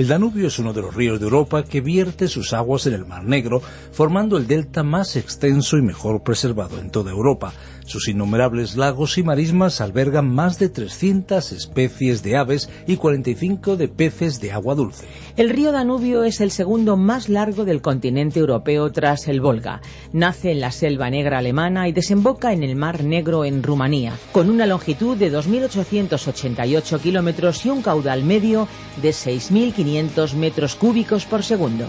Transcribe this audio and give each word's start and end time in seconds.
El 0.00 0.08
Danubio 0.08 0.46
es 0.46 0.58
uno 0.58 0.72
de 0.72 0.80
los 0.80 0.94
ríos 0.94 1.20
de 1.20 1.24
Europa 1.24 1.62
que 1.62 1.82
vierte 1.82 2.26
sus 2.26 2.54
aguas 2.54 2.86
en 2.86 2.94
el 2.94 3.04
Mar 3.04 3.22
Negro, 3.22 3.60
formando 3.92 4.38
el 4.38 4.46
delta 4.46 4.82
más 4.82 5.14
extenso 5.14 5.76
y 5.76 5.82
mejor 5.82 6.22
preservado 6.22 6.78
en 6.80 6.88
toda 6.88 7.10
Europa. 7.10 7.52
Sus 7.90 8.06
innumerables 8.06 8.76
lagos 8.76 9.18
y 9.18 9.24
marismas 9.24 9.80
albergan 9.80 10.32
más 10.32 10.60
de 10.60 10.68
300 10.68 11.50
especies 11.50 12.22
de 12.22 12.36
aves 12.36 12.70
y 12.86 12.96
45 12.96 13.76
de 13.76 13.88
peces 13.88 14.40
de 14.40 14.52
agua 14.52 14.76
dulce. 14.76 15.08
El 15.36 15.50
río 15.50 15.72
Danubio 15.72 16.22
es 16.22 16.40
el 16.40 16.52
segundo 16.52 16.96
más 16.96 17.28
largo 17.28 17.64
del 17.64 17.82
continente 17.82 18.38
europeo 18.38 18.92
tras 18.92 19.26
el 19.26 19.40
Volga. 19.40 19.80
Nace 20.12 20.52
en 20.52 20.60
la 20.60 20.70
selva 20.70 21.10
negra 21.10 21.38
alemana 21.38 21.88
y 21.88 21.92
desemboca 21.92 22.52
en 22.52 22.62
el 22.62 22.76
Mar 22.76 23.02
Negro 23.02 23.44
en 23.44 23.60
Rumanía, 23.60 24.12
con 24.30 24.50
una 24.50 24.66
longitud 24.66 25.16
de 25.16 25.32
2.888 25.32 27.00
kilómetros 27.00 27.66
y 27.66 27.70
un 27.70 27.82
caudal 27.82 28.22
medio 28.22 28.68
de 29.02 29.10
6.500 29.10 30.34
metros 30.34 30.76
cúbicos 30.76 31.24
por 31.24 31.42
segundo. 31.42 31.86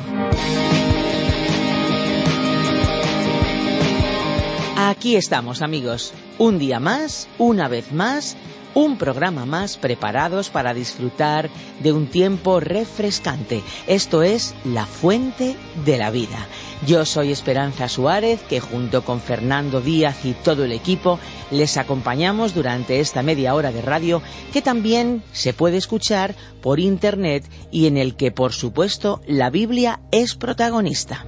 Aquí 4.83 5.15
estamos, 5.15 5.61
amigos. 5.61 6.11
Un 6.39 6.57
día 6.57 6.79
más, 6.79 7.27
una 7.37 7.67
vez 7.67 7.91
más, 7.91 8.35
un 8.73 8.97
programa 8.97 9.45
más 9.45 9.77
preparados 9.77 10.49
para 10.49 10.73
disfrutar 10.73 11.51
de 11.83 11.91
un 11.91 12.07
tiempo 12.07 12.59
refrescante. 12.59 13.61
Esto 13.85 14.23
es 14.23 14.55
La 14.65 14.87
Fuente 14.87 15.55
de 15.85 15.99
la 15.99 16.09
Vida. 16.09 16.47
Yo 16.87 17.05
soy 17.05 17.31
Esperanza 17.31 17.87
Suárez, 17.89 18.41
que 18.49 18.59
junto 18.59 19.05
con 19.05 19.21
Fernando 19.21 19.81
Díaz 19.81 20.25
y 20.25 20.33
todo 20.33 20.65
el 20.65 20.71
equipo 20.71 21.19
les 21.51 21.77
acompañamos 21.77 22.55
durante 22.55 22.99
esta 22.99 23.21
media 23.21 23.53
hora 23.53 23.71
de 23.71 23.83
radio 23.83 24.23
que 24.51 24.63
también 24.63 25.21
se 25.31 25.53
puede 25.53 25.77
escuchar 25.77 26.33
por 26.59 26.79
internet 26.79 27.47
y 27.69 27.85
en 27.85 27.97
el 27.97 28.15
que, 28.15 28.31
por 28.31 28.51
supuesto, 28.51 29.21
la 29.27 29.51
Biblia 29.51 29.99
es 30.09 30.33
protagonista. 30.33 31.23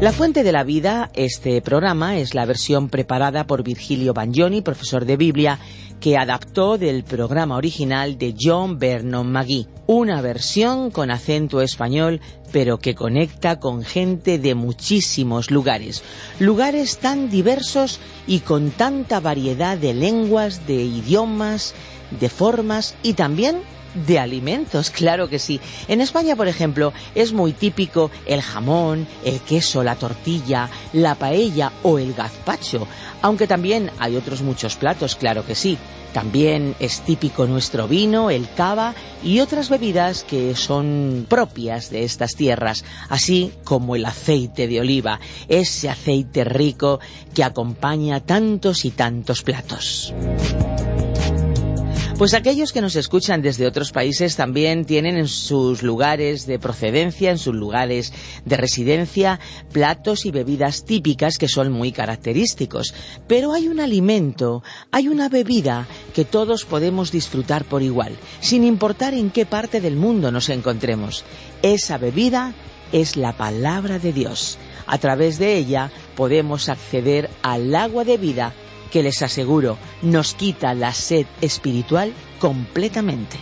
La 0.00 0.12
Fuente 0.12 0.44
de 0.44 0.52
la 0.52 0.64
Vida, 0.64 1.10
este 1.12 1.60
programa, 1.60 2.16
es 2.16 2.34
la 2.34 2.46
versión 2.46 2.88
preparada 2.88 3.46
por 3.46 3.62
Virgilio 3.62 4.14
Bagnoni, 4.14 4.62
profesor 4.62 5.04
de 5.04 5.18
Biblia, 5.18 5.58
que 6.00 6.16
adaptó 6.16 6.78
del 6.78 7.04
programa 7.04 7.58
original 7.58 8.16
de 8.16 8.34
John 8.40 8.78
Vernon 8.78 9.30
McGee. 9.30 9.66
Una 9.86 10.22
versión 10.22 10.90
con 10.90 11.10
acento 11.10 11.60
español, 11.60 12.22
pero 12.50 12.78
que 12.78 12.94
conecta 12.94 13.60
con 13.60 13.84
gente 13.84 14.38
de 14.38 14.54
muchísimos 14.54 15.50
lugares. 15.50 16.02
Lugares 16.38 16.96
tan 16.96 17.28
diversos 17.28 18.00
y 18.26 18.40
con 18.40 18.70
tanta 18.70 19.20
variedad 19.20 19.76
de 19.76 19.92
lenguas, 19.92 20.66
de 20.66 20.76
idiomas, 20.82 21.74
de 22.18 22.30
formas 22.30 22.94
y 23.02 23.12
también 23.12 23.58
de 23.94 24.18
alimentos, 24.18 24.90
claro 24.90 25.28
que 25.28 25.38
sí. 25.38 25.60
En 25.88 26.00
España, 26.00 26.36
por 26.36 26.48
ejemplo, 26.48 26.92
es 27.14 27.32
muy 27.32 27.52
típico 27.52 28.10
el 28.26 28.42
jamón, 28.42 29.06
el 29.24 29.40
queso, 29.40 29.82
la 29.82 29.96
tortilla, 29.96 30.68
la 30.92 31.14
paella 31.14 31.72
o 31.82 31.98
el 31.98 32.14
gazpacho, 32.14 32.86
aunque 33.22 33.46
también 33.46 33.90
hay 33.98 34.16
otros 34.16 34.42
muchos 34.42 34.76
platos, 34.76 35.16
claro 35.16 35.44
que 35.44 35.54
sí. 35.54 35.78
También 36.12 36.74
es 36.80 37.02
típico 37.02 37.46
nuestro 37.46 37.86
vino, 37.86 38.30
el 38.30 38.48
cava 38.56 38.94
y 39.22 39.38
otras 39.38 39.68
bebidas 39.68 40.24
que 40.24 40.56
son 40.56 41.26
propias 41.28 41.90
de 41.90 42.02
estas 42.02 42.34
tierras, 42.34 42.84
así 43.08 43.52
como 43.62 43.94
el 43.94 44.04
aceite 44.04 44.66
de 44.66 44.80
oliva, 44.80 45.20
ese 45.48 45.88
aceite 45.88 46.42
rico 46.42 46.98
que 47.32 47.44
acompaña 47.44 48.18
tantos 48.18 48.84
y 48.84 48.90
tantos 48.90 49.42
platos. 49.42 50.12
Pues 52.20 52.34
aquellos 52.34 52.74
que 52.74 52.82
nos 52.82 52.96
escuchan 52.96 53.40
desde 53.40 53.66
otros 53.66 53.92
países 53.92 54.36
también 54.36 54.84
tienen 54.84 55.16
en 55.16 55.26
sus 55.26 55.82
lugares 55.82 56.46
de 56.46 56.58
procedencia, 56.58 57.30
en 57.30 57.38
sus 57.38 57.54
lugares 57.54 58.12
de 58.44 58.58
residencia, 58.58 59.40
platos 59.72 60.26
y 60.26 60.30
bebidas 60.30 60.84
típicas 60.84 61.38
que 61.38 61.48
son 61.48 61.72
muy 61.72 61.92
característicos. 61.92 62.92
Pero 63.26 63.54
hay 63.54 63.68
un 63.68 63.80
alimento, 63.80 64.62
hay 64.90 65.08
una 65.08 65.30
bebida 65.30 65.88
que 66.12 66.26
todos 66.26 66.66
podemos 66.66 67.10
disfrutar 67.10 67.64
por 67.64 67.80
igual, 67.80 68.18
sin 68.40 68.64
importar 68.64 69.14
en 69.14 69.30
qué 69.30 69.46
parte 69.46 69.80
del 69.80 69.96
mundo 69.96 70.30
nos 70.30 70.50
encontremos. 70.50 71.24
Esa 71.62 71.96
bebida 71.96 72.52
es 72.92 73.16
la 73.16 73.32
palabra 73.32 73.98
de 73.98 74.12
Dios. 74.12 74.58
A 74.86 74.98
través 74.98 75.38
de 75.38 75.56
ella 75.56 75.90
podemos 76.16 76.68
acceder 76.68 77.30
al 77.40 77.74
agua 77.74 78.04
de 78.04 78.18
vida 78.18 78.52
que 78.90 79.02
les 79.02 79.22
aseguro 79.22 79.78
nos 80.02 80.34
quita 80.34 80.74
la 80.74 80.92
sed 80.92 81.26
espiritual 81.40 82.12
completamente. 82.38 83.38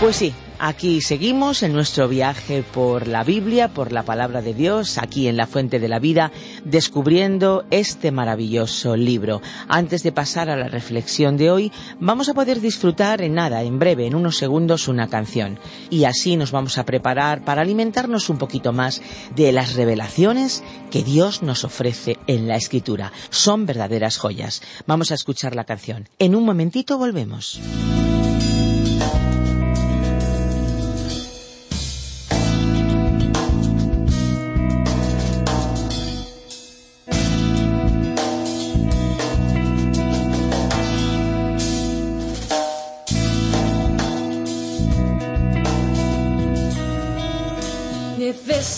Pues 0.00 0.16
sí, 0.16 0.34
Aquí 0.58 1.02
seguimos 1.02 1.62
en 1.62 1.74
nuestro 1.74 2.08
viaje 2.08 2.62
por 2.62 3.08
la 3.08 3.24
Biblia, 3.24 3.68
por 3.68 3.92
la 3.92 4.04
palabra 4.04 4.40
de 4.40 4.54
Dios, 4.54 4.96
aquí 4.96 5.28
en 5.28 5.36
la 5.36 5.46
Fuente 5.46 5.78
de 5.78 5.88
la 5.88 5.98
Vida, 5.98 6.32
descubriendo 6.64 7.66
este 7.70 8.10
maravilloso 8.10 8.96
libro. 8.96 9.42
Antes 9.68 10.02
de 10.02 10.12
pasar 10.12 10.48
a 10.48 10.56
la 10.56 10.68
reflexión 10.68 11.36
de 11.36 11.50
hoy, 11.50 11.72
vamos 12.00 12.30
a 12.30 12.34
poder 12.34 12.62
disfrutar 12.62 13.20
en 13.20 13.34
nada, 13.34 13.62
en 13.62 13.78
breve, 13.78 14.06
en 14.06 14.14
unos 14.14 14.38
segundos, 14.38 14.88
una 14.88 15.08
canción. 15.08 15.58
Y 15.90 16.04
así 16.04 16.36
nos 16.36 16.52
vamos 16.52 16.78
a 16.78 16.86
preparar 16.86 17.44
para 17.44 17.60
alimentarnos 17.60 18.30
un 18.30 18.38
poquito 18.38 18.72
más 18.72 19.02
de 19.34 19.52
las 19.52 19.74
revelaciones 19.74 20.64
que 20.90 21.02
Dios 21.02 21.42
nos 21.42 21.64
ofrece 21.64 22.16
en 22.26 22.48
la 22.48 22.56
Escritura. 22.56 23.12
Son 23.28 23.66
verdaderas 23.66 24.16
joyas. 24.16 24.62
Vamos 24.86 25.10
a 25.10 25.14
escuchar 25.16 25.54
la 25.54 25.64
canción. 25.64 26.08
En 26.18 26.34
un 26.34 26.44
momentito 26.44 26.96
volvemos. 26.96 27.60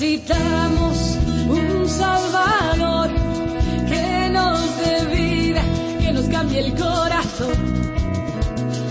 Necesitamos 0.01 1.19
un 1.49 1.89
Salvador 1.89 3.11
que 3.89 4.31
nos 4.31 4.61
dé 4.79 5.07
vida, 5.07 5.61
que 5.99 6.13
nos 6.13 6.27
cambie 6.27 6.61
el 6.61 6.73
corazón. 6.75 7.59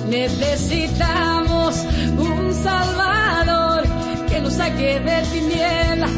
Necesitamos 0.09 1.85
un 2.17 2.53
Salvador 2.53 3.83
que 4.27 4.41
nos 4.41 4.51
saque 4.55 4.99
de 4.99 5.21
tinieblas, 5.31 6.11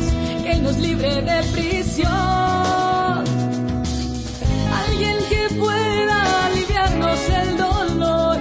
que 0.43 0.55
nos 0.55 0.75
libre 0.77 1.21
de 1.21 1.43
prisión. 1.51 2.09
Alguien 4.87 5.17
que 5.29 5.53
pueda 5.53 6.45
aliviarnos 6.47 7.19
el 7.29 7.57
dolor, 7.57 8.39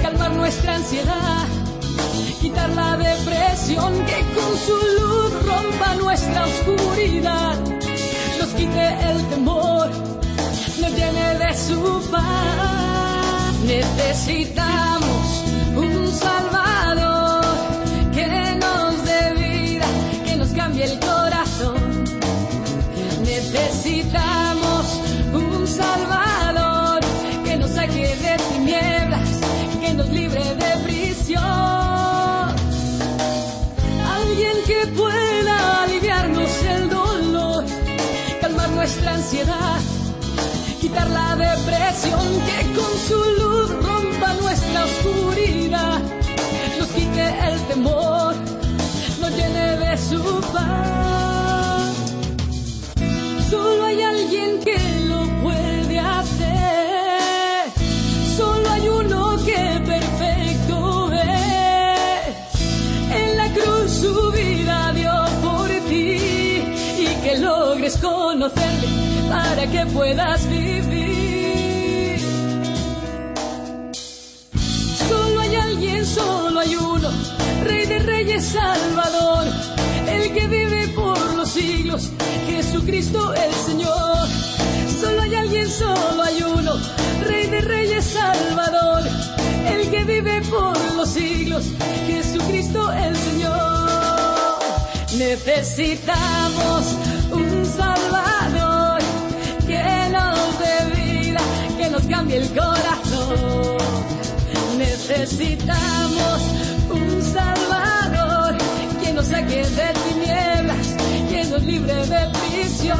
calmar 0.00 0.30
nuestra 0.30 0.76
ansiedad 0.76 1.52
quitar 2.40 2.70
la 2.70 2.96
depresión, 2.96 3.92
que 4.04 4.20
con 4.34 4.56
su 4.66 4.76
luz 4.98 5.21
nuestra 5.94 6.44
oscuridad, 6.46 7.54
nos 8.38 8.48
quite 8.50 8.84
el 9.10 9.18
temor, 9.30 9.88
nos 10.80 10.92
llene 10.98 11.38
de 11.38 11.54
su 11.54 12.10
paz. 12.10 13.54
Necesitamos 13.66 14.61
la 41.66 41.78
depresión, 41.78 42.40
que 42.46 42.72
con 42.74 42.92
su 43.08 43.18
luz 43.40 43.70
rompa 43.84 44.34
nuestra 44.34 44.84
oscuridad, 44.84 46.00
nos 46.78 46.88
quite 46.88 47.24
el 47.48 47.60
temor, 47.68 48.34
nos 49.20 49.30
llene 49.30 49.76
de 49.76 49.98
su 49.98 50.22
paz. 50.52 51.92
Solo 53.50 53.84
hay 53.84 54.02
alguien 54.02 54.60
que 54.64 54.78
lo 55.08 55.26
puede 55.42 55.98
hacer, 55.98 57.70
solo 58.36 58.70
hay 58.70 58.88
uno 58.88 59.36
que 59.44 59.82
perfecto 59.86 61.12
es. 61.12 62.36
En 63.14 63.36
la 63.36 63.48
cruz 63.52 63.90
su 63.90 64.32
vida 64.32 64.92
dio 64.94 65.12
por 65.42 65.68
ti 65.88 66.62
y 66.98 67.08
que 67.22 67.38
logres 67.38 67.96
conocerle 67.98 68.88
para 69.30 69.66
que 69.66 69.86
puedas 69.86 70.48
vivir. 70.48 71.01
Solo 76.04 76.60
hay 76.60 76.74
uno, 76.76 77.08
Rey 77.64 77.86
de 77.86 77.98
Reyes, 78.00 78.44
Salvador, 78.44 79.46
el 80.08 80.32
que 80.32 80.46
vive 80.46 80.88
por 80.88 81.34
los 81.34 81.50
siglos, 81.50 82.10
Jesucristo 82.46 83.32
el 83.34 83.52
Señor. 83.54 84.28
Solo 85.00 85.22
hay 85.22 85.34
alguien, 85.34 85.68
solo 85.68 86.22
hay 86.22 86.42
uno, 86.42 86.72
Rey 87.26 87.46
de 87.46 87.60
Reyes, 87.60 88.04
Salvador, 88.04 89.02
el 89.66 89.90
que 89.90 90.04
vive 90.04 90.40
por 90.42 90.94
los 90.94 91.08
siglos, 91.08 91.64
Jesucristo 92.06 92.92
el 92.92 93.16
Señor. 93.16 94.58
Necesitamos 95.16 96.96
un 97.30 97.64
Salvador 97.64 99.00
que 99.66 100.08
nos 100.10 100.58
dé 100.58 101.00
vida, 101.00 101.40
que 101.78 101.90
nos 101.90 102.02
cambie 102.06 102.38
el 102.38 102.48
corazón. 102.48 104.11
Necesitamos 105.08 106.40
un 106.88 107.22
Salvador 107.22 108.56
que 109.02 109.12
nos 109.12 109.26
saque 109.26 109.64
de 109.64 109.92
tinieblas, 110.06 110.86
que 111.28 111.44
nos 111.50 111.62
libre 111.64 111.94
de 112.06 112.28
prisión. 112.38 112.98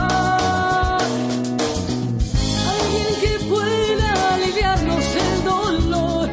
Alguien 2.75 3.14
que 3.20 3.44
pueda 3.49 4.34
aliviarnos 4.34 5.04
el 5.25 5.44
dolor, 5.44 6.31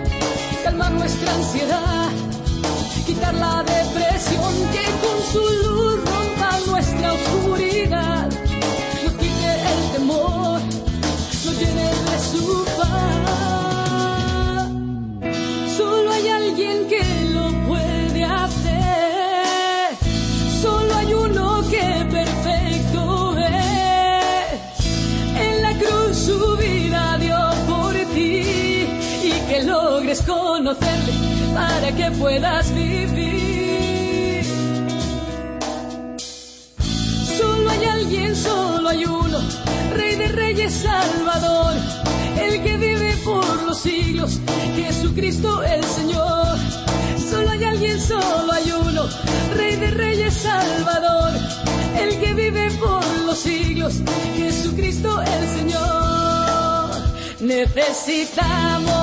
calmar 0.64 0.92
nuestra 0.92 1.36
ansiedad, 1.36 2.10
quitar 3.06 3.36
la 3.36 3.64
depresión, 3.64 4.54
que 4.72 4.86
con 5.02 5.18
su 5.32 5.40
luz 5.64 5.69
Necesitamos 57.90 58.99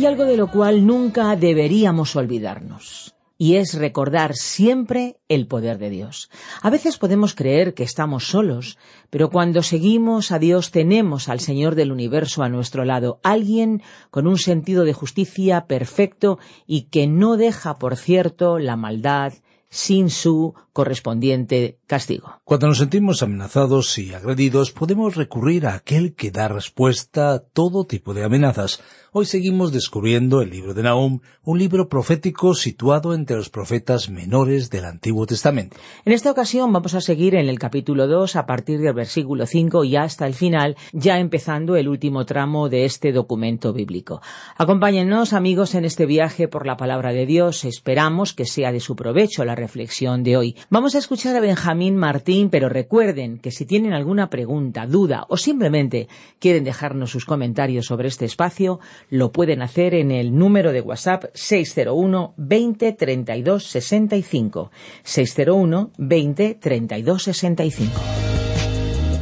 Hay 0.00 0.06
algo 0.06 0.24
de 0.24 0.38
lo 0.38 0.50
cual 0.50 0.86
nunca 0.86 1.36
deberíamos 1.36 2.16
olvidarnos. 2.16 3.14
Y 3.36 3.56
es 3.56 3.74
recordar 3.74 4.32
siempre 4.34 5.20
el 5.28 5.46
poder 5.46 5.76
de 5.76 5.90
Dios. 5.90 6.30
A 6.62 6.70
veces 6.70 6.96
podemos 6.96 7.34
creer 7.34 7.74
que 7.74 7.82
estamos 7.82 8.26
solos, 8.26 8.78
pero 9.10 9.28
cuando 9.28 9.62
seguimos 9.62 10.32
a 10.32 10.38
Dios 10.38 10.70
tenemos 10.70 11.28
al 11.28 11.40
Señor 11.40 11.74
del 11.74 11.92
universo 11.92 12.42
a 12.42 12.48
nuestro 12.48 12.86
lado, 12.86 13.20
alguien 13.22 13.82
con 14.10 14.26
un 14.26 14.38
sentido 14.38 14.84
de 14.84 14.94
justicia 14.94 15.66
perfecto 15.66 16.38
y 16.66 16.84
que 16.84 17.06
no 17.06 17.36
deja, 17.36 17.78
por 17.78 17.96
cierto, 17.96 18.58
la 18.58 18.76
maldad 18.76 19.34
sin 19.68 20.08
su 20.08 20.54
correspondiente 20.72 21.78
castigo. 21.90 22.40
Cuando 22.44 22.68
nos 22.68 22.78
sentimos 22.78 23.20
amenazados 23.20 23.98
y 23.98 24.14
agredidos, 24.14 24.70
podemos 24.70 25.16
recurrir 25.16 25.66
a 25.66 25.74
aquel 25.74 26.14
que 26.14 26.30
da 26.30 26.46
respuesta 26.46 27.32
a 27.32 27.40
todo 27.40 27.84
tipo 27.84 28.14
de 28.14 28.22
amenazas. 28.22 28.80
Hoy 29.12 29.26
seguimos 29.26 29.72
descubriendo 29.72 30.40
el 30.40 30.50
libro 30.50 30.72
de 30.72 30.84
Nahum, 30.84 31.18
un 31.42 31.58
libro 31.58 31.88
profético 31.88 32.54
situado 32.54 33.12
entre 33.12 33.34
los 33.34 33.50
profetas 33.50 34.08
menores 34.08 34.70
del 34.70 34.84
Antiguo 34.84 35.26
Testamento. 35.26 35.76
En 36.04 36.12
esta 36.12 36.30
ocasión 36.30 36.72
vamos 36.72 36.94
a 36.94 37.00
seguir 37.00 37.34
en 37.34 37.48
el 37.48 37.58
capítulo 37.58 38.06
2 38.06 38.36
a 38.36 38.46
partir 38.46 38.78
del 38.78 38.94
versículo 38.94 39.46
5 39.46 39.82
y 39.82 39.96
hasta 39.96 40.28
el 40.28 40.34
final, 40.34 40.76
ya 40.92 41.18
empezando 41.18 41.74
el 41.74 41.88
último 41.88 42.24
tramo 42.24 42.68
de 42.68 42.84
este 42.84 43.10
documento 43.10 43.72
bíblico. 43.72 44.22
Acompáñennos, 44.56 45.32
amigos, 45.32 45.74
en 45.74 45.84
este 45.84 46.06
viaje 46.06 46.46
por 46.46 46.64
la 46.64 46.76
palabra 46.76 47.12
de 47.12 47.26
Dios. 47.26 47.64
Esperamos 47.64 48.32
que 48.32 48.46
sea 48.46 48.70
de 48.70 48.78
su 48.78 48.94
provecho 48.94 49.44
la 49.44 49.56
reflexión 49.56 50.22
de 50.22 50.36
hoy. 50.36 50.56
Vamos 50.70 50.94
a 50.94 50.98
escuchar 50.98 51.34
a 51.34 51.40
Benjamín 51.40 51.79
Martín, 51.88 52.50
pero 52.50 52.68
recuerden 52.68 53.38
que 53.38 53.50
si 53.50 53.64
tienen 53.64 53.94
alguna 53.94 54.28
pregunta, 54.28 54.86
duda 54.86 55.24
o 55.28 55.36
simplemente 55.36 56.08
quieren 56.38 56.64
dejarnos 56.64 57.10
sus 57.10 57.24
comentarios 57.24 57.86
sobre 57.86 58.08
este 58.08 58.26
espacio, 58.26 58.80
lo 59.08 59.32
pueden 59.32 59.62
hacer 59.62 59.94
en 59.94 60.10
el 60.10 60.36
número 60.36 60.72
de 60.72 60.82
WhatsApp 60.82 61.24
601 61.32 62.34
20 62.36 62.92
32 62.92 63.64
65. 63.64 64.70
601 65.02 65.92
20 65.96 66.54
32 66.60 67.22
65. 67.22 68.00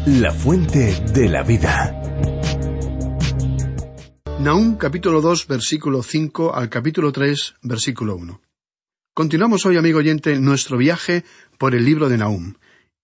La 0.06 0.32
fuente 0.32 1.00
de 1.12 1.28
la 1.28 1.42
vida. 1.42 1.94
Nahum 4.40 4.76
capítulo 4.76 5.20
2 5.20 5.46
versículo 5.46 6.02
5 6.02 6.54
al 6.54 6.68
capítulo 6.68 7.12
3 7.12 7.56
versículo 7.62 8.16
1. 8.16 8.47
Continuamos 9.18 9.66
hoy, 9.66 9.76
amigo 9.76 9.98
oyente, 9.98 10.38
nuestro 10.38 10.78
viaje 10.78 11.24
por 11.58 11.74
el 11.74 11.84
libro 11.84 12.08
de 12.08 12.18
Nahum 12.18 12.54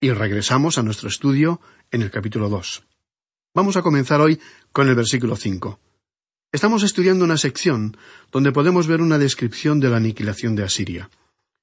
y 0.00 0.12
regresamos 0.12 0.78
a 0.78 0.85
nuestro 0.85 1.09
estudio 1.09 1.61
en 1.90 2.02
el 2.02 2.12
capítulo 2.12 2.49
2. 2.49 2.85
Vamos 3.52 3.76
a 3.76 3.83
comenzar 3.83 4.21
hoy 4.21 4.38
con 4.71 4.88
el 4.88 4.94
versículo 4.94 5.35
5. 5.35 5.80
Estamos 6.52 6.85
estudiando 6.85 7.25
una 7.25 7.37
sección 7.37 7.97
donde 8.30 8.52
podemos 8.52 8.87
ver 8.87 9.00
una 9.00 9.18
descripción 9.18 9.80
de 9.80 9.88
la 9.88 9.97
aniquilación 9.97 10.54
de 10.54 10.62
Asiria. 10.62 11.11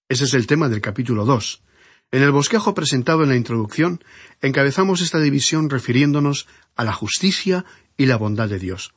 Ese 0.09 0.25
es 0.25 0.33
el 0.33 0.47
tema 0.47 0.67
del 0.67 0.81
capítulo 0.81 1.23
2. 1.23 1.63
En 2.11 2.21
el 2.21 2.31
bosquejo 2.33 2.73
presentado 2.73 3.23
en 3.23 3.29
la 3.29 3.37
introducción, 3.37 4.03
encabezamos 4.41 4.99
esta 4.99 5.21
división 5.21 5.69
refiriéndonos 5.69 6.45
a 6.75 6.83
la 6.83 6.91
justicia 6.91 7.63
y 7.95 8.05
la 8.05 8.17
bondad 8.17 8.49
de 8.49 8.59
Dios. 8.59 8.93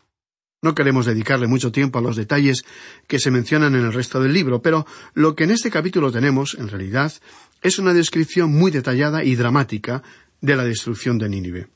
No 0.65 0.75
queremos 0.75 1.05
dedicarle 1.05 1.47
mucho 1.47 1.73
tiempo 1.73 1.99
a 1.99 2.01
los 2.01 2.17
detalles 2.17 2.65
que 3.07 3.19
se 3.19 3.31
mencionan 3.31 3.75
en 3.75 3.85
el 3.85 3.93
resto 3.93 4.19
del 4.19 4.33
libro, 4.33 4.63
pero 4.63 4.87
lo 5.13 5.35
que 5.35 5.45
en 5.45 5.51
este 5.51 5.71
capítulo 5.71 6.11
tenemos, 6.11 6.55
en 6.55 6.69
realidad, 6.69 7.13
es 7.61 7.79
una 7.79 7.93
descripción 7.93 8.51
muy 8.51 8.71
detallada 8.71 9.25
y 9.25 9.37
dramática 9.37 10.03
de 10.41 10.57
la 10.57 10.65
destrucción 10.65 11.19
de 11.19 11.29
Nínive. 11.29 11.69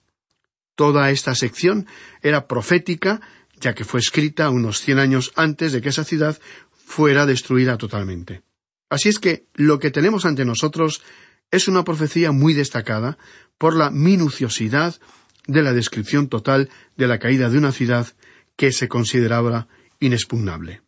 Toda 0.75 1.11
esta 1.11 1.35
sección 1.35 1.87
era 2.23 2.47
profética 2.47 3.21
ya 3.61 3.75
que 3.75 3.85
fue 3.85 4.01
escrita 4.01 4.49
unos 4.49 4.81
cien 4.81 4.99
años 4.99 5.33
antes 5.37 5.73
de 5.73 5.83
que 5.83 5.91
esa 5.91 6.05
ciudad 6.05 6.39
fuera 6.73 7.27
destruida 7.27 7.77
totalmente. 7.77 8.41
Así 8.89 9.11
es 9.11 9.19
que 9.19 9.45
lo 9.53 9.81
que 9.81 9.91
tenemos 9.91 10.25
ante 10.25 10.47
nosotros 10.47 11.03
es 11.51 11.69
una 11.69 11.85
profecía 11.85 12.33
muy 12.33 12.55
destacada 12.55 13.19
por 13.59 13.77
la 13.77 13.91
minuciosidad 13.91 14.99
de 15.47 15.63
la 15.63 15.75
descripción 15.75 16.29
total 16.29 16.71
de 16.97 17.07
la 17.07 17.19
caída 17.19 17.51
de 17.51 17.59
una 17.59 17.73
ciudad 17.73 18.15
que 18.59 18.73
se 18.73 18.89
consideraba 18.89 19.69
inexpugnable. 20.01 20.83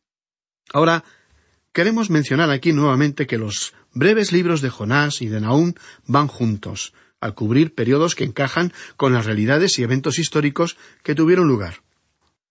Ahora, 0.73 1.05
queremos 1.73 2.11
mencionar 2.11 2.51
aquí 2.51 2.73
nuevamente 2.73 3.29
que 3.29 3.39
los 3.39 3.73
breves 3.95 4.33
libros 4.33 4.61
de 4.61 4.71
Jonás 4.71 5.23
y 5.23 5.29
de 5.29 5.41
Nahum 5.41 5.75
van 6.05 6.27
juntos, 6.27 6.93
al 7.21 7.35
cubrir 7.35 7.75
periodos 7.75 8.17
que 8.17 8.25
encajan 8.25 8.73
con 8.97 9.13
las 9.13 9.25
realidades 9.25 9.79
y 9.79 9.85
eventos 9.85 10.19
históricos 10.19 10.77
que 11.05 11.15
tuvieron 11.15 11.47
lugar. 11.47 11.83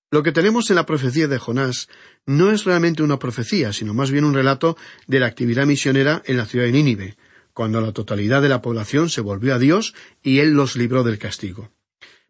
Lo 0.10 0.24
que 0.24 0.32
tenemos 0.32 0.70
en 0.70 0.78
la 0.78 0.86
profecía 0.86 1.28
de 1.28 1.38
Jonás 1.38 1.90
no 2.26 2.50
es 2.52 2.64
realmente 2.64 3.04
una 3.04 3.20
profecía, 3.20 3.74
sino 3.74 3.94
más 3.94 4.12
bien 4.12 4.24
un 4.24 4.34
relato 4.34 4.78
de 5.06 5.20
la 5.20 5.28
actividad 5.28 5.66
misionera 5.66 6.24
en 6.26 6.38
la 6.38 6.46
ciudad 6.46 6.66
de 6.66 6.72
Nínive, 6.72 7.18
cuando 7.54 7.82
la 7.82 7.92
totalidad 7.92 8.42
de 8.42 8.50
la 8.50 8.62
población 8.62 9.10
se 9.10 9.22
volvió 9.22 9.54
a 9.54 9.60
Dios 9.60 9.94
y 10.24 10.40
Él 10.40 10.52
los 10.52 10.78
libró 10.78 11.04
del 11.04 11.20
castigo. 11.20 11.72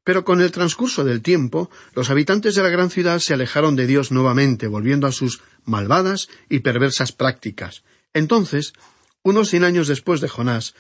Pero 0.10 0.26
con 0.26 0.42
el 0.42 0.50
transcurso 0.50 1.04
del 1.04 1.22
tiempo, 1.22 1.70
los 1.94 2.10
habitantes 2.10 2.56
de 2.56 2.64
la 2.64 2.70
gran 2.70 2.90
ciudad 2.90 3.20
se 3.20 3.36
alejaron 3.36 3.76
de 3.76 3.86
Dios 3.86 4.12
nuevamente, 4.12 4.66
volviendo 4.66 5.06
a 5.06 5.12
sus 5.12 5.40
malvadas 5.66 6.30
y 6.50 6.62
perversas 6.62 7.12
prácticas. 7.12 7.84
Entonces, 8.12 8.74
unos 9.22 9.50
cien 9.50 9.64
años 9.64 9.88
después 9.88 10.20
de 10.20 10.28
Jonás, 10.28 10.74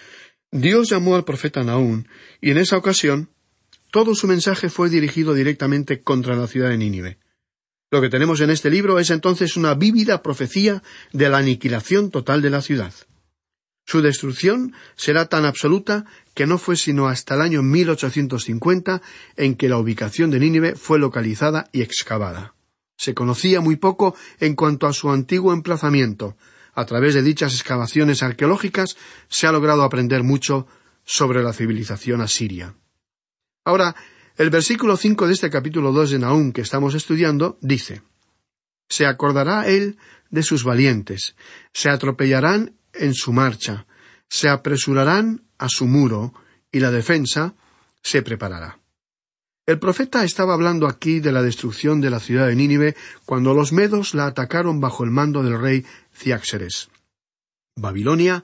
Dios 0.51 0.89
llamó 0.89 1.15
al 1.15 1.25
profeta 1.25 1.63
Naún, 1.63 2.07
y 2.41 2.50
en 2.50 2.57
esa 2.57 2.75
ocasión 2.75 3.29
todo 3.91 4.15
su 4.15 4.25
mensaje 4.25 4.67
fue 4.67 4.89
dirigido 4.89 5.36
directamente 5.36 6.01
contra 6.01 6.36
la 6.36 6.48
ciudad 6.48 6.69
de 6.69 6.79
Nínive. 6.79 7.19
Lo 7.91 8.01
que 8.01 8.09
tenemos 8.09 8.41
en 8.41 8.50
este 8.50 8.71
libro 8.71 8.98
es 8.98 9.12
entonces 9.12 9.55
una 9.57 9.75
vívida 9.75 10.24
profecía 10.24 10.81
de 11.13 11.29
la 11.29 11.38
aniquilación 11.38 12.09
total 12.09 12.41
de 12.41 12.50
la 12.50 12.63
ciudad. 12.63 12.95
Su 13.89 14.03
destrucción 14.03 14.74
será 14.95 15.29
tan 15.29 15.45
absoluta 15.45 16.05
que 16.39 16.48
no 16.48 16.58
fue 16.58 16.77
sino 16.77 17.10
hasta 17.10 17.36
el 17.36 17.41
año 17.41 17.62
1850 17.62 19.01
en 19.36 19.55
que 19.55 19.67
la 19.67 19.77
ubicación 19.77 20.31
de 20.31 20.39
Nínive 20.39 20.75
fue 20.75 20.98
localizada 20.98 21.67
y 21.74 21.81
excavada. 21.81 22.55
Se 22.96 23.13
conocía 23.13 23.60
muy 23.60 23.75
poco 23.75 24.15
en 24.39 24.55
cuanto 24.55 24.88
a 24.88 24.93
su 24.93 25.10
antiguo 25.10 25.51
emplazamiento. 25.51 26.38
A 26.74 26.86
través 26.86 27.13
de 27.13 27.24
dichas 27.24 27.53
excavaciones 27.53 28.24
arqueológicas 28.24 28.96
se 29.27 29.48
ha 29.48 29.51
logrado 29.51 29.84
aprender 29.84 30.24
mucho 30.24 30.65
sobre 31.03 31.43
la 31.43 31.51
civilización 31.51 32.22
asiria. 32.22 32.74
Ahora, 33.65 33.93
el 34.38 34.50
versículo 34.50 34.96
cinco 34.96 35.27
de 35.27 35.34
este 35.34 35.50
capítulo 35.50 35.91
dos 35.91 36.10
de 36.10 36.19
Nahum 36.19 36.53
que 36.53 36.62
estamos 36.62 36.96
estudiando 36.96 37.58
dice 37.60 38.01
Se 38.88 39.05
acordará 39.05 39.67
él 39.67 39.98
de 40.29 40.41
sus 40.41 40.63
valientes, 40.63 41.36
se 41.74 41.89
atropellarán 41.89 42.77
en 42.93 43.13
su 43.13 43.34
marcha, 43.34 43.88
se 44.29 44.48
apresurarán 44.48 45.49
a 45.60 45.70
su 45.70 45.86
muro, 45.86 46.34
y 46.72 46.80
la 46.80 46.92
defensa 46.92 47.54
se 48.01 48.22
preparará. 48.22 48.80
El 49.66 49.78
profeta 49.78 50.24
estaba 50.24 50.56
hablando 50.56 50.88
aquí 50.88 51.20
de 51.20 51.32
la 51.32 51.44
destrucción 51.44 52.01
de 52.01 52.10
la 52.10 52.20
ciudad 52.20 52.48
de 52.48 52.56
Nínive 52.56 52.96
cuando 53.25 53.54
los 53.54 53.72
medos 53.72 54.16
la 54.16 54.25
atacaron 54.25 54.80
bajo 54.80 55.04
el 55.04 55.12
mando 55.12 55.44
del 55.44 55.62
rey 55.62 55.86
Ciáxeres. 56.12 56.89
Babilonia 57.75 58.44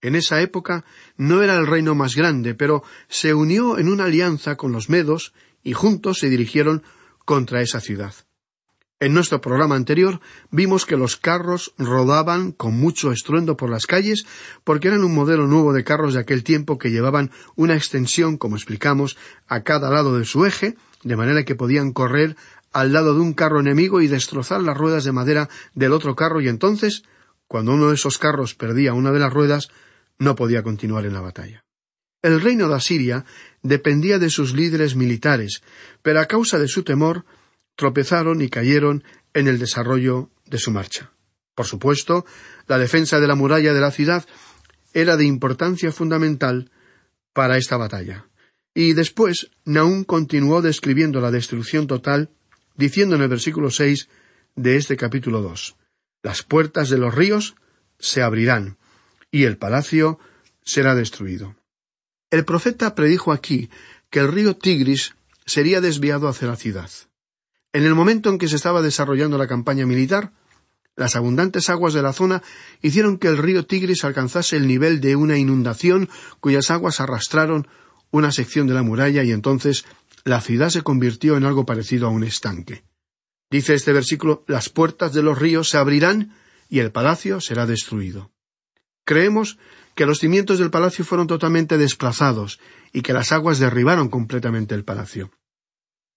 en 0.00 0.14
esa 0.16 0.40
época 0.40 0.84
no 1.16 1.42
era 1.42 1.58
el 1.58 1.66
reino 1.66 1.94
más 1.94 2.14
grande, 2.14 2.54
pero 2.54 2.82
se 3.08 3.34
unió 3.34 3.78
en 3.78 3.88
una 3.88 4.04
alianza 4.04 4.56
con 4.56 4.72
los 4.72 4.88
medos 4.88 5.34
y 5.62 5.72
juntos 5.72 6.18
se 6.18 6.30
dirigieron 6.30 6.82
contra 7.24 7.60
esa 7.60 7.80
ciudad. 7.80 8.14
En 9.00 9.12
nuestro 9.12 9.40
programa 9.40 9.74
anterior 9.74 10.20
vimos 10.50 10.86
que 10.86 10.96
los 10.96 11.16
carros 11.16 11.74
rodaban 11.78 12.52
con 12.52 12.74
mucho 12.78 13.10
estruendo 13.10 13.56
por 13.56 13.68
las 13.68 13.86
calles 13.86 14.24
porque 14.62 14.88
eran 14.88 15.02
un 15.02 15.14
modelo 15.14 15.48
nuevo 15.48 15.72
de 15.72 15.82
carros 15.82 16.14
de 16.14 16.20
aquel 16.20 16.44
tiempo 16.44 16.78
que 16.78 16.90
llevaban 16.90 17.32
una 17.56 17.74
extensión, 17.74 18.38
como 18.38 18.56
explicamos, 18.56 19.16
a 19.48 19.62
cada 19.62 19.90
lado 19.90 20.16
de 20.16 20.24
su 20.24 20.46
eje, 20.46 20.76
de 21.02 21.16
manera 21.16 21.44
que 21.44 21.56
podían 21.56 21.92
correr 21.92 22.36
al 22.72 22.92
lado 22.92 23.14
de 23.14 23.20
un 23.20 23.34
carro 23.34 23.60
enemigo 23.60 24.00
y 24.00 24.06
destrozar 24.06 24.62
las 24.62 24.76
ruedas 24.76 25.04
de 25.04 25.12
madera 25.12 25.48
del 25.74 25.92
otro 25.92 26.14
carro 26.14 26.40
y 26.40 26.48
entonces, 26.48 27.02
cuando 27.48 27.72
uno 27.72 27.88
de 27.88 27.94
esos 27.94 28.18
carros 28.18 28.54
perdía 28.54 28.94
una 28.94 29.10
de 29.10 29.20
las 29.20 29.32
ruedas, 29.32 29.68
no 30.18 30.36
podía 30.36 30.62
continuar 30.62 31.04
en 31.04 31.14
la 31.14 31.20
batalla. 31.20 31.64
El 32.22 32.40
reino 32.40 32.68
de 32.68 32.76
Asiria 32.76 33.24
dependía 33.62 34.18
de 34.18 34.30
sus 34.30 34.54
líderes 34.54 34.96
militares, 34.96 35.62
pero 36.00 36.20
a 36.20 36.26
causa 36.26 36.58
de 36.58 36.68
su 36.68 36.82
temor 36.82 37.26
tropezaron 37.76 38.40
y 38.42 38.48
cayeron 38.48 39.04
en 39.32 39.48
el 39.48 39.58
desarrollo 39.58 40.30
de 40.46 40.58
su 40.58 40.70
marcha. 40.70 41.12
Por 41.54 41.66
supuesto, 41.66 42.24
la 42.66 42.78
defensa 42.78 43.20
de 43.20 43.28
la 43.28 43.34
muralla 43.34 43.72
de 43.72 43.80
la 43.80 43.90
ciudad 43.90 44.24
era 44.92 45.16
de 45.16 45.24
importancia 45.24 45.92
fundamental 45.92 46.70
para 47.32 47.58
esta 47.58 47.76
batalla. 47.76 48.26
Y 48.74 48.92
después, 48.92 49.50
Naún 49.64 50.04
continuó 50.04 50.62
describiendo 50.62 51.20
la 51.20 51.30
destrucción 51.30 51.86
total, 51.86 52.30
diciendo 52.76 53.14
en 53.16 53.22
el 53.22 53.28
versículo 53.28 53.70
seis 53.70 54.08
de 54.56 54.76
este 54.76 54.96
capítulo 54.96 55.42
dos 55.42 55.76
Las 56.22 56.42
puertas 56.42 56.88
de 56.90 56.98
los 56.98 57.14
ríos 57.14 57.54
se 57.98 58.22
abrirán, 58.22 58.78
y 59.30 59.44
el 59.44 59.58
palacio 59.58 60.18
será 60.64 60.94
destruido. 60.94 61.56
El 62.30 62.44
profeta 62.44 62.94
predijo 62.94 63.32
aquí 63.32 63.70
que 64.10 64.20
el 64.20 64.32
río 64.32 64.56
Tigris 64.56 65.14
sería 65.46 65.80
desviado 65.80 66.28
hacia 66.28 66.48
la 66.48 66.56
ciudad. 66.56 66.90
En 67.74 67.82
el 67.82 67.96
momento 67.96 68.30
en 68.30 68.38
que 68.38 68.46
se 68.46 68.54
estaba 68.54 68.82
desarrollando 68.82 69.36
la 69.36 69.48
campaña 69.48 69.84
militar, 69.84 70.30
las 70.94 71.16
abundantes 71.16 71.68
aguas 71.68 71.92
de 71.92 72.02
la 72.02 72.12
zona 72.12 72.40
hicieron 72.82 73.18
que 73.18 73.26
el 73.26 73.36
río 73.36 73.66
Tigris 73.66 74.04
alcanzase 74.04 74.56
el 74.56 74.68
nivel 74.68 75.00
de 75.00 75.16
una 75.16 75.38
inundación 75.38 76.08
cuyas 76.38 76.70
aguas 76.70 77.00
arrastraron 77.00 77.66
una 78.12 78.30
sección 78.30 78.68
de 78.68 78.74
la 78.74 78.84
muralla 78.84 79.24
y 79.24 79.32
entonces 79.32 79.86
la 80.22 80.40
ciudad 80.40 80.68
se 80.68 80.82
convirtió 80.82 81.36
en 81.36 81.44
algo 81.44 81.66
parecido 81.66 82.06
a 82.06 82.10
un 82.10 82.22
estanque. 82.22 82.84
Dice 83.50 83.74
este 83.74 83.92
versículo 83.92 84.44
las 84.46 84.68
puertas 84.68 85.12
de 85.12 85.24
los 85.24 85.36
ríos 85.36 85.68
se 85.68 85.76
abrirán 85.76 86.32
y 86.68 86.78
el 86.78 86.92
palacio 86.92 87.40
será 87.40 87.66
destruido. 87.66 88.30
Creemos 89.04 89.58
que 89.96 90.06
los 90.06 90.20
cimientos 90.20 90.60
del 90.60 90.70
palacio 90.70 91.04
fueron 91.04 91.26
totalmente 91.26 91.76
desplazados 91.76 92.60
y 92.92 93.02
que 93.02 93.12
las 93.12 93.32
aguas 93.32 93.58
derribaron 93.58 94.10
completamente 94.10 94.76
el 94.76 94.84
palacio. 94.84 95.32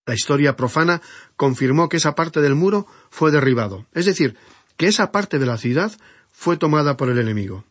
La 0.07 0.15
historia 0.15 0.55
profana 0.55 1.01
confirmó 1.35 1.89
que 1.89 1.97
esa 1.97 2.15
parte 2.15 2.41
del 2.41 2.55
muro 2.55 2.87
fue 3.11 3.29
derribado, 3.29 3.85
es 3.93 4.05
decir, 4.05 4.37
que 4.77 4.87
esa 4.87 5.11
parte 5.11 5.37
de 5.37 5.45
la 5.45 5.57
ciudad 5.57 5.91
fue 6.31 6.55
tomada 6.55 6.95
por 6.95 7.09
el 7.09 7.19
enemigo. 7.19 7.65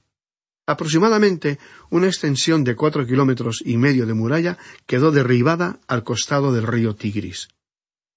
Aproximadamente 0.66 1.59
una 1.88 2.09
extensión 2.09 2.62
de 2.62 2.76
cuatro 2.76 3.07
kilómetros 3.07 3.62
y 3.64 3.78
medio 3.78 4.05
de 4.05 4.12
muralla 4.12 4.59
quedó 4.85 5.12
derribada 5.12 5.81
al 5.88 6.05
costado 6.05 6.52
del 6.52 6.66
río 6.66 6.95
Tigris. 6.95 7.49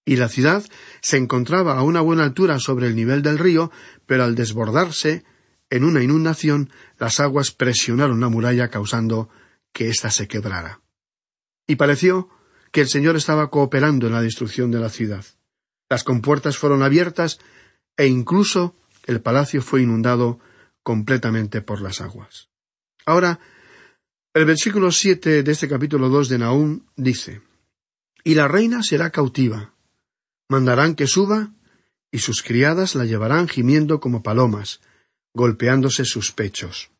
Y 0.03 0.17
la 0.17 0.27
ciudad 0.27 0.65
se 1.01 1.15
encontraba 1.15 1.77
a 1.77 1.83
una 1.83 2.01
buena 2.01 2.23
altura 2.23 2.59
sobre 2.59 2.87
el 2.87 2.97
nivel 2.97 3.21
del 3.21 3.37
río, 3.37 3.71
pero 4.05 4.25
al 4.25 4.35
desbordarse 4.35 5.23
en 5.69 5.85
una 5.85 6.03
inundación, 6.03 6.71
las 6.97 7.21
aguas 7.21 7.51
presionaron 7.51 8.19
la 8.19 8.27
muralla 8.27 8.67
causando 8.67 9.29
que 9.71 9.87
ésta 9.87 10.11
se 10.11 10.27
quebrara. 10.27 10.81
Y 11.67 11.77
pareció 11.77 12.29
que 12.71 12.81
el 12.81 12.87
Señor 12.87 13.15
estaba 13.15 13.49
cooperando 13.49 14.07
en 14.07 14.13
la 14.13 14.21
destrucción 14.21 14.71
de 14.71 14.79
la 14.79 14.89
ciudad. 14.89 15.25
Las 15.89 16.03
compuertas 16.03 16.57
fueron 16.57 16.83
abiertas 16.83 17.39
e 17.97 18.07
incluso 18.07 18.75
el 19.05 19.21
palacio 19.21 19.61
fue 19.61 19.81
inundado 19.81 20.39
completamente 20.83 21.61
por 21.61 21.81
las 21.81 22.01
aguas. 22.01 22.49
Ahora, 23.05 23.39
el 24.33 24.45
versículo 24.45 24.91
siete 24.91 25.41
de 25.41 25.51
este 25.51 25.67
capítulo 25.67 26.09
dos 26.09 26.29
de 26.29 26.37
Nahum 26.37 26.85
dice 26.95 27.41
Y 28.23 28.35
la 28.35 28.47
reina 28.47 28.83
será 28.83 29.09
cautiva. 29.09 29.73
Mandarán 30.47 30.95
que 30.95 31.07
suba, 31.07 31.51
y 32.11 32.19
sus 32.19 32.43
criadas 32.43 32.95
la 32.95 33.05
llevarán 33.05 33.47
gimiendo 33.47 33.99
como 33.99 34.23
palomas, 34.23 34.81
golpeándose 35.33 36.05
sus 36.05 36.31
pechos. 36.31 36.91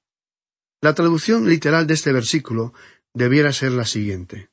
La 0.82 0.94
traducción 0.94 1.48
literal 1.48 1.88
de 1.88 1.94
este 1.94 2.12
versículo 2.12 2.74
debiera 3.14 3.52
ser 3.54 3.72
la 3.72 3.86
siguiente. 3.86 4.49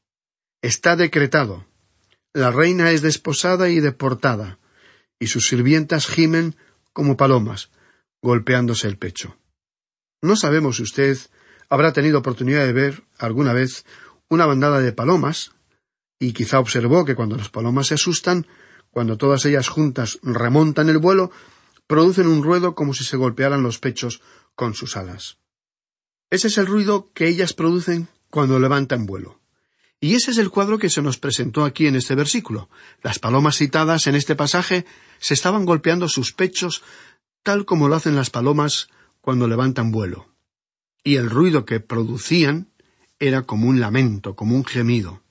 Está 0.66 0.96
decretado. 0.96 1.64
La 2.35 2.50
reina 2.50 2.90
es 2.90 3.00
desposada 3.00 3.68
y 3.68 3.78
deportada, 3.78 4.58
y 5.20 5.28
sus 5.28 5.46
sirvientas 5.46 6.08
gimen 6.08 6.56
como 6.92 7.16
palomas, 7.16 7.70
golpeándose 8.20 8.88
el 8.88 8.99
pecho. 8.99 9.37
No 10.23 10.35
sabemos 10.35 10.78
si 10.78 10.82
usted 10.82 11.18
habrá 11.68 11.92
tenido 11.92 12.18
oportunidad 12.18 12.66
de 12.66 12.73
ver 12.73 13.04
alguna 13.16 13.52
vez 13.52 13.85
una 14.28 14.44
bandada 14.44 14.80
de 14.80 14.90
palomas, 14.90 15.52
y 16.18 16.32
quizá 16.32 16.58
observó 16.58 17.04
que 17.04 17.14
cuando 17.14 17.37
las 17.37 17.49
palomas 17.49 17.87
se 17.87 17.94
asustan, 17.94 18.49
cuando 18.90 19.16
todas 19.16 19.44
ellas 19.44 19.68
juntas 19.68 20.18
remontan 20.25 20.88
el 20.88 20.99
vuelo, 20.99 21.30
producen 21.87 22.26
un 22.26 22.42
ruido 22.42 22.75
como 22.75 22.92
si 22.92 23.04
se 23.04 23.16
golpearan 23.16 23.62
los 23.62 23.78
pechos 23.78 24.20
con 24.56 24.75
sus 24.75 24.96
alas. 24.96 25.38
Ese 26.28 26.49
es 26.49 26.58
el 26.58 26.66
ruido 26.66 27.12
que 27.14 27.28
ellas 27.28 27.52
producen 27.52 28.08
cuando 28.30 28.58
levantan 28.58 29.06
vuelo. 29.06 29.36
Y 30.00 30.15
ese 30.15 30.31
es 30.31 30.38
el 30.38 30.50
cuadro 30.50 30.79
que 30.79 30.91
se 30.91 31.03
nos 31.03 31.19
presentó 31.19 31.65
aquí 31.65 31.87
en 31.87 31.97
este 31.97 32.15
versículo. 32.15 32.69
Las 33.03 33.19
palomas 33.19 33.57
citadas 33.57 34.07
en 34.07 34.15
este 34.15 34.37
pasaje 34.37 34.85
se 35.19 35.35
estaban 35.35 35.65
golpeando 35.65 36.09
sus 36.09 36.33
pechos 36.33 36.83
tal 37.43 37.65
como 37.65 37.88
lo 37.88 37.95
hacen 37.95 38.17
las 38.17 38.31
palomas 38.31 38.88
cuando 39.21 39.49
levantan 39.49 39.93
vuelo. 39.93 40.29
Y 41.03 41.17
el 41.17 41.31
ruido 41.31 41.65
que 41.65 41.81
producían 41.81 42.69
era 43.19 43.43
como 43.43 43.69
un 43.69 43.81
lamento, 43.81 44.35
como 44.35 44.57
un 44.57 44.65
gemido. 44.65 45.23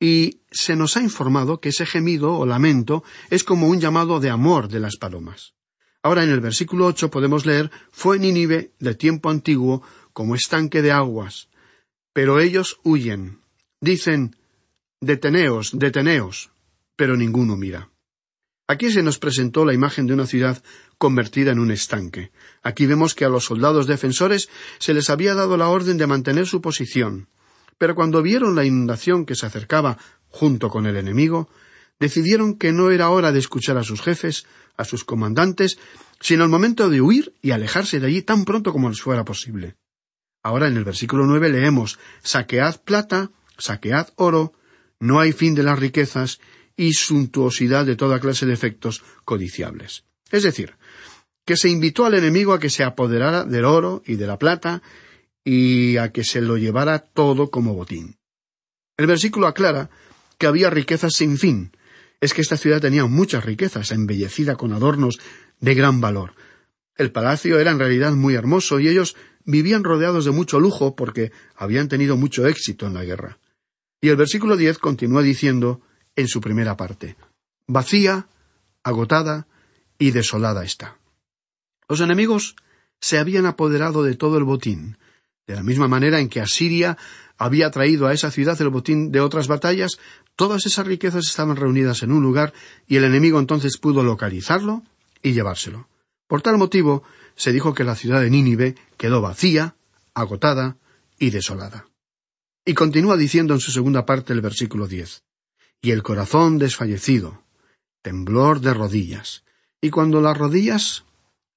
Y 0.00 0.40
se 0.50 0.76
nos 0.76 0.96
ha 0.96 1.02
informado 1.02 1.60
que 1.60 1.68
ese 1.68 1.86
gemido 1.86 2.34
o 2.34 2.46
lamento 2.46 3.04
es 3.30 3.44
como 3.44 3.68
un 3.68 3.80
llamado 3.80 4.18
de 4.20 4.30
amor 4.30 4.68
de 4.68 4.80
las 4.80 4.96
palomas. 4.96 5.54
Ahora 6.02 6.24
en 6.24 6.30
el 6.30 6.40
versículo 6.40 6.86
ocho 6.86 7.10
podemos 7.10 7.46
leer 7.46 7.70
fue 7.90 8.18
Nínive 8.18 8.72
de 8.78 8.94
tiempo 8.94 9.30
antiguo 9.30 9.82
como 10.12 10.34
estanque 10.34 10.82
de 10.82 10.92
aguas, 10.92 11.48
pero 12.12 12.40
ellos 12.40 12.78
huyen, 12.84 13.40
Dicen 13.80 14.36
Deteneos, 15.00 15.78
deteneos, 15.78 16.50
pero 16.96 17.16
ninguno 17.16 17.54
mira. 17.54 17.90
Aquí 18.66 18.90
se 18.90 19.02
nos 19.02 19.18
presentó 19.18 19.66
la 19.66 19.74
imagen 19.74 20.06
de 20.06 20.14
una 20.14 20.26
ciudad 20.26 20.62
convertida 20.96 21.52
en 21.52 21.58
un 21.58 21.70
estanque. 21.70 22.32
Aquí 22.62 22.86
vemos 22.86 23.14
que 23.14 23.26
a 23.26 23.28
los 23.28 23.44
soldados 23.44 23.86
defensores 23.86 24.48
se 24.78 24.94
les 24.94 25.10
había 25.10 25.34
dado 25.34 25.58
la 25.58 25.68
orden 25.68 25.98
de 25.98 26.06
mantener 26.06 26.46
su 26.46 26.62
posición. 26.62 27.28
Pero 27.76 27.94
cuando 27.94 28.22
vieron 28.22 28.56
la 28.56 28.64
inundación 28.64 29.26
que 29.26 29.34
se 29.34 29.44
acercaba 29.44 29.98
junto 30.30 30.70
con 30.70 30.86
el 30.86 30.96
enemigo, 30.96 31.50
decidieron 32.00 32.56
que 32.56 32.72
no 32.72 32.90
era 32.90 33.10
hora 33.10 33.32
de 33.32 33.38
escuchar 33.38 33.76
a 33.76 33.84
sus 33.84 34.00
jefes, 34.00 34.46
a 34.78 34.84
sus 34.84 35.04
comandantes, 35.04 35.78
sino 36.20 36.42
el 36.42 36.50
momento 36.50 36.88
de 36.88 37.02
huir 37.02 37.34
y 37.42 37.50
alejarse 37.50 38.00
de 38.00 38.06
allí 38.06 38.22
tan 38.22 38.46
pronto 38.46 38.72
como 38.72 38.88
les 38.88 39.02
fuera 39.02 39.26
posible. 39.26 39.76
Ahora 40.42 40.68
en 40.68 40.76
el 40.78 40.84
versículo 40.84 41.26
nueve 41.26 41.50
leemos 41.50 41.98
Saquead 42.22 42.80
plata 42.82 43.30
saquead 43.58 44.08
oro, 44.16 44.52
no 45.00 45.20
hay 45.20 45.32
fin 45.32 45.54
de 45.54 45.62
las 45.62 45.78
riquezas 45.78 46.40
y 46.76 46.92
suntuosidad 46.92 47.86
de 47.86 47.96
toda 47.96 48.20
clase 48.20 48.46
de 48.46 48.52
efectos 48.52 49.02
codiciables. 49.24 50.04
Es 50.30 50.42
decir, 50.42 50.74
que 51.44 51.56
se 51.56 51.68
invitó 51.68 52.04
al 52.04 52.14
enemigo 52.14 52.52
a 52.52 52.60
que 52.60 52.70
se 52.70 52.84
apoderara 52.84 53.44
del 53.44 53.64
oro 53.64 54.02
y 54.04 54.16
de 54.16 54.26
la 54.26 54.38
plata 54.38 54.82
y 55.44 55.96
a 55.96 56.10
que 56.10 56.24
se 56.24 56.40
lo 56.40 56.56
llevara 56.56 56.98
todo 56.98 57.50
como 57.50 57.74
botín. 57.74 58.16
El 58.96 59.06
versículo 59.06 59.46
aclara 59.46 59.90
que 60.38 60.46
había 60.46 60.70
riquezas 60.70 61.12
sin 61.14 61.38
fin. 61.38 61.70
Es 62.20 62.34
que 62.34 62.40
esta 62.40 62.56
ciudad 62.56 62.80
tenía 62.80 63.04
muchas 63.06 63.44
riquezas, 63.44 63.92
embellecida 63.92 64.56
con 64.56 64.72
adornos 64.72 65.18
de 65.60 65.74
gran 65.74 66.00
valor. 66.00 66.34
El 66.96 67.12
palacio 67.12 67.58
era 67.60 67.70
en 67.70 67.78
realidad 67.78 68.12
muy 68.12 68.34
hermoso 68.34 68.80
y 68.80 68.88
ellos 68.88 69.16
vivían 69.44 69.84
rodeados 69.84 70.24
de 70.24 70.30
mucho 70.32 70.58
lujo 70.58 70.96
porque 70.96 71.30
habían 71.54 71.88
tenido 71.88 72.16
mucho 72.16 72.46
éxito 72.46 72.86
en 72.86 72.94
la 72.94 73.04
guerra. 73.04 73.38
Y 74.00 74.08
el 74.08 74.16
versículo 74.16 74.56
diez 74.56 74.78
continúa 74.78 75.22
diciendo 75.22 75.80
en 76.14 76.28
su 76.28 76.40
primera 76.40 76.76
parte 76.76 77.16
vacía, 77.66 78.28
agotada 78.82 79.46
y 79.98 80.10
desolada 80.10 80.64
está. 80.64 80.98
Los 81.88 82.00
enemigos 82.00 82.56
se 83.00 83.18
habían 83.18 83.46
apoderado 83.46 84.02
de 84.02 84.14
todo 84.14 84.38
el 84.38 84.44
botín, 84.44 84.98
de 85.46 85.54
la 85.54 85.62
misma 85.62 85.88
manera 85.88 86.20
en 86.20 86.28
que 86.28 86.40
Asiria 86.40 86.96
había 87.38 87.70
traído 87.70 88.06
a 88.06 88.12
esa 88.12 88.30
ciudad 88.30 88.60
el 88.60 88.70
botín 88.70 89.12
de 89.12 89.20
otras 89.20 89.48
batallas, 89.48 89.98
todas 90.34 90.66
esas 90.66 90.86
riquezas 90.86 91.26
estaban 91.26 91.56
reunidas 91.56 92.02
en 92.02 92.12
un 92.12 92.22
lugar 92.22 92.52
y 92.86 92.96
el 92.96 93.04
enemigo 93.04 93.38
entonces 93.38 93.78
pudo 93.78 94.02
localizarlo 94.02 94.82
y 95.22 95.32
llevárselo. 95.32 95.88
Por 96.26 96.42
tal 96.42 96.58
motivo 96.58 97.02
se 97.36 97.52
dijo 97.52 97.74
que 97.74 97.84
la 97.84 97.94
ciudad 97.94 98.20
de 98.20 98.30
Nínive 98.30 98.74
quedó 98.96 99.20
vacía, 99.20 99.76
agotada 100.14 100.76
y 101.18 101.30
desolada. 101.30 101.86
Y 102.68 102.74
continúa 102.74 103.16
diciendo 103.16 103.54
en 103.54 103.60
su 103.60 103.70
segunda 103.70 104.04
parte 104.04 104.32
el 104.32 104.40
versículo 104.40 104.88
diez 104.88 105.22
y 105.80 105.92
el 105.92 106.02
corazón 106.02 106.58
desfallecido, 106.58 107.44
temblor 108.02 108.60
de 108.60 108.74
rodillas. 108.74 109.44
Y 109.80 109.90
cuando 109.90 110.20
las 110.20 110.36
rodillas 110.36 111.04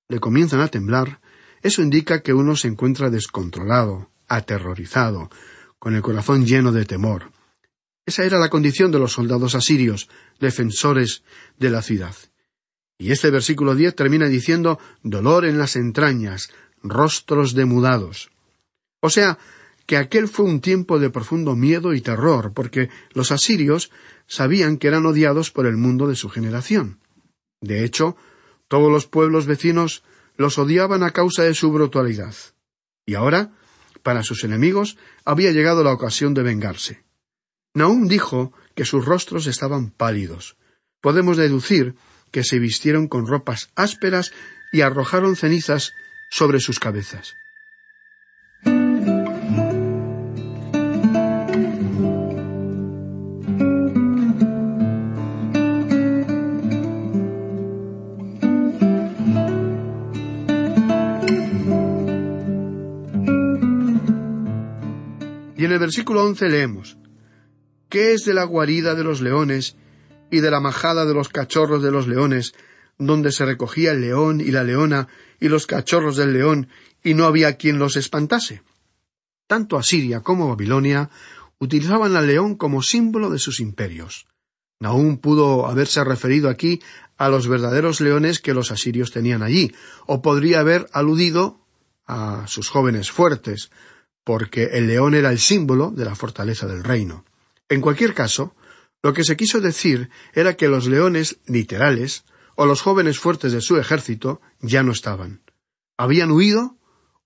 le 0.08 0.20
comienzan 0.20 0.60
a 0.60 0.68
temblar, 0.68 1.20
eso 1.64 1.82
indica 1.82 2.22
que 2.22 2.34
uno 2.34 2.56
se 2.56 2.68
encuentra 2.68 3.10
descontrolado, 3.10 4.12
aterrorizado, 4.28 5.32
con 5.80 5.96
el 5.96 6.04
corazón 6.04 6.46
lleno 6.46 6.72
de 6.72 6.86
temor. 6.86 7.32
Esa 8.06 8.24
era 8.24 8.38
la 8.38 8.50
condición 8.50 8.92
de 8.92 9.00
los 9.00 9.14
soldados 9.14 9.56
asirios, 9.56 10.10
defensores 10.40 11.24
de 11.58 11.72
la 11.72 11.82
ciudad. 11.82 12.16
Y 13.00 13.12
este 13.12 13.32
versículo 13.32 13.74
diez 13.74 13.96
termina 13.96 14.28
diciendo 14.28 14.78
dolor 15.02 15.46
en 15.46 15.58
las 15.58 15.76
entrañas, 15.76 16.52
rostros 16.84 17.56
demudados. 17.56 18.30
O 19.02 19.10
sea, 19.10 19.40
que 19.90 19.98
aquel 19.98 20.28
fue 20.28 20.46
un 20.46 20.62
tiempo 20.62 21.00
de 21.00 21.10
profundo 21.10 21.56
miedo 21.56 21.96
y 21.96 22.02
terror, 22.02 22.54
porque 22.54 22.90
los 23.12 23.32
asirios 23.32 23.90
sabían 24.28 24.78
que 24.78 24.88
eran 24.88 25.08
odiados 25.08 25.50
por 25.50 25.66
el 25.66 25.78
mundo 25.78 26.06
de 26.06 26.16
su 26.16 26.30
generación. 26.30 27.00
De 27.60 27.84
hecho, 27.84 28.16
todos 28.68 28.92
los 28.92 29.08
pueblos 29.08 29.48
vecinos 29.48 30.04
los 30.38 30.60
odiaban 30.60 31.02
a 31.02 31.10
causa 31.10 31.42
de 31.42 31.56
su 31.56 31.72
brutalidad. 31.72 32.36
Y 33.08 33.16
ahora, 33.16 33.52
para 34.04 34.22
sus 34.22 34.44
enemigos, 34.44 34.96
había 35.26 35.52
llegado 35.52 35.84
la 35.84 35.94
ocasión 35.94 36.36
de 36.36 36.44
vengarse. 36.44 37.04
Nahum 37.74 38.08
dijo 38.08 38.54
que 38.76 38.86
sus 38.86 39.04
rostros 39.04 39.48
estaban 39.48 39.90
pálidos. 39.90 40.56
Podemos 41.02 41.36
deducir 41.36 41.96
que 42.30 42.44
se 42.44 42.60
vistieron 42.60 43.08
con 43.08 43.26
ropas 43.26 43.72
ásperas 43.74 44.34
y 44.72 44.82
arrojaron 44.82 45.36
cenizas 45.36 45.94
sobre 46.30 46.60
sus 46.60 46.80
cabezas. 46.80 47.34
En 65.70 65.74
el 65.74 65.80
versículo 65.80 66.24
once 66.24 66.50
leemos 66.50 66.98
¿Qué 67.90 68.14
es 68.14 68.26
de 68.26 68.34
la 68.34 68.44
guarida 68.44 68.96
de 68.96 69.04
los 69.04 69.22
leones 69.22 69.76
y 70.32 70.40
de 70.42 70.50
la 70.52 70.60
majada 70.60 71.06
de 71.06 71.14
los 71.14 71.30
cachorros 71.30 71.82
de 71.82 71.92
los 71.92 72.08
leones, 72.08 72.54
donde 72.98 73.32
se 73.32 73.46
recogía 73.46 73.92
el 73.92 74.02
león 74.02 74.42
y 74.42 74.52
la 74.52 74.64
leona 74.64 75.08
y 75.40 75.48
los 75.48 75.66
cachorros 75.66 76.16
del 76.16 76.34
león, 76.34 76.70
y 77.04 77.16
no 77.16 77.26
había 77.26 77.58
quien 77.58 77.80
los 77.80 77.96
espantase? 77.96 78.62
Tanto 79.48 79.78
Asiria 79.78 80.22
como 80.22 80.50
Babilonia 80.50 81.10
utilizaban 81.60 82.16
al 82.16 82.28
león 82.28 82.56
como 82.56 82.84
símbolo 82.84 83.32
de 83.32 83.40
sus 83.40 83.60
imperios. 83.60 84.28
Nahum 84.80 85.18
pudo 85.18 85.68
haberse 85.68 86.04
referido 86.04 86.50
aquí 86.50 86.80
a 87.18 87.30
los 87.30 87.48
verdaderos 87.48 88.02
leones 88.02 88.40
que 88.40 88.54
los 88.54 88.72
asirios 88.72 89.12
tenían 89.12 89.42
allí, 89.42 89.74
o 90.06 90.22
podría 90.22 90.60
haber 90.60 90.88
aludido 90.94 91.60
a 92.06 92.46
sus 92.48 92.70
jóvenes 92.70 93.12
fuertes, 93.12 93.72
porque 94.30 94.66
el 94.74 94.86
león 94.86 95.16
era 95.16 95.32
el 95.32 95.40
símbolo 95.40 95.90
de 95.90 96.06
la 96.06 96.14
fortaleza 96.14 96.68
del 96.68 96.84
reino. 96.84 97.26
En 97.68 97.82
cualquier 97.82 98.14
caso, 98.14 98.56
lo 99.02 99.12
que 99.12 99.24
se 99.24 99.36
quiso 99.36 99.60
decir 99.60 100.12
era 100.34 100.56
que 100.56 100.68
los 100.68 100.86
leones 100.86 101.40
literales, 101.48 102.26
o 102.54 102.68
los 102.68 102.84
jóvenes 102.84 103.18
fuertes 103.18 103.54
de 103.54 103.62
su 103.62 103.78
ejército, 103.78 104.40
ya 104.60 104.84
no 104.84 104.92
estaban. 104.92 105.42
Habían 105.98 106.30
huido 106.30 106.78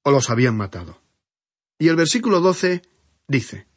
o 0.03 0.11
los 0.11 0.29
habían 0.29 0.55
matado. 0.55 1.01
Y 1.77 1.89
el 1.89 1.97
versículo 1.97 2.39
doce 2.39 2.83
dice 3.27 3.67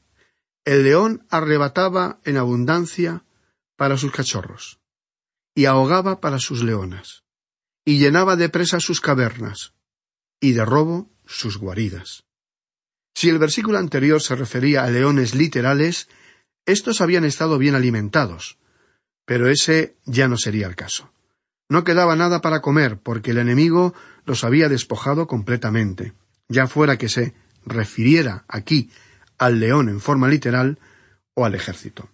El 0.64 0.84
león 0.84 1.26
arrebataba 1.28 2.20
en 2.22 2.36
abundancia 2.36 3.24
para 3.74 3.96
sus 3.96 4.12
cachorros, 4.12 4.78
y 5.52 5.64
ahogaba 5.64 6.20
para 6.20 6.38
sus 6.38 6.62
leonas, 6.62 7.24
y 7.84 7.98
llenaba 7.98 8.36
de 8.36 8.50
presa 8.50 8.78
sus 8.78 9.00
cavernas, 9.00 9.74
y 10.38 10.52
de 10.52 10.64
robo 10.64 11.10
sus 11.24 11.58
guaridas. 11.58 12.25
Si 13.16 13.30
el 13.30 13.38
versículo 13.38 13.78
anterior 13.78 14.20
se 14.20 14.36
refería 14.36 14.84
a 14.84 14.90
leones 14.90 15.34
literales, 15.34 16.10
estos 16.66 17.00
habían 17.00 17.24
estado 17.24 17.56
bien 17.56 17.74
alimentados. 17.74 18.58
Pero 19.24 19.48
ese 19.48 19.96
ya 20.04 20.28
no 20.28 20.36
sería 20.36 20.66
el 20.66 20.76
caso. 20.76 21.10
No 21.70 21.82
quedaba 21.82 22.14
nada 22.14 22.42
para 22.42 22.60
comer, 22.60 22.98
porque 22.98 23.30
el 23.30 23.38
enemigo 23.38 23.94
los 24.26 24.44
había 24.44 24.68
despojado 24.68 25.26
completamente, 25.26 26.12
ya 26.48 26.66
fuera 26.66 26.98
que 26.98 27.08
se 27.08 27.32
refiriera 27.64 28.44
aquí 28.48 28.90
al 29.38 29.60
león 29.60 29.88
en 29.88 30.00
forma 30.00 30.28
literal 30.28 30.78
o 31.32 31.46
al 31.46 31.54
ejército. 31.54 32.10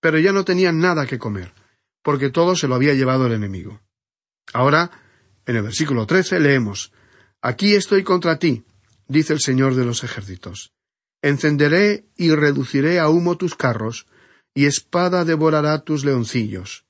Pero 0.00 0.20
ya 0.20 0.30
no 0.30 0.44
tenían 0.44 0.78
nada 0.78 1.06
que 1.06 1.18
comer, 1.18 1.52
porque 2.04 2.30
todo 2.30 2.54
se 2.54 2.68
lo 2.68 2.76
había 2.76 2.94
llevado 2.94 3.26
el 3.26 3.32
enemigo. 3.32 3.80
Ahora, 4.52 4.92
en 5.44 5.56
el 5.56 5.62
versículo 5.64 6.06
trece 6.06 6.38
leemos 6.38 6.92
Aquí 7.42 7.74
estoy 7.74 8.04
contra 8.04 8.38
ti, 8.38 8.64
dice 9.08 9.32
el 9.32 9.40
Señor 9.40 9.74
de 9.74 9.84
los 9.84 10.04
ejércitos. 10.04 10.72
Encenderé 11.22 12.06
y 12.16 12.30
reduciré 12.34 12.98
a 12.98 13.08
humo 13.08 13.36
tus 13.36 13.54
carros, 13.54 14.06
y 14.54 14.66
espada 14.66 15.24
devorará 15.24 15.82
tus 15.82 16.04
leoncillos. 16.04 16.86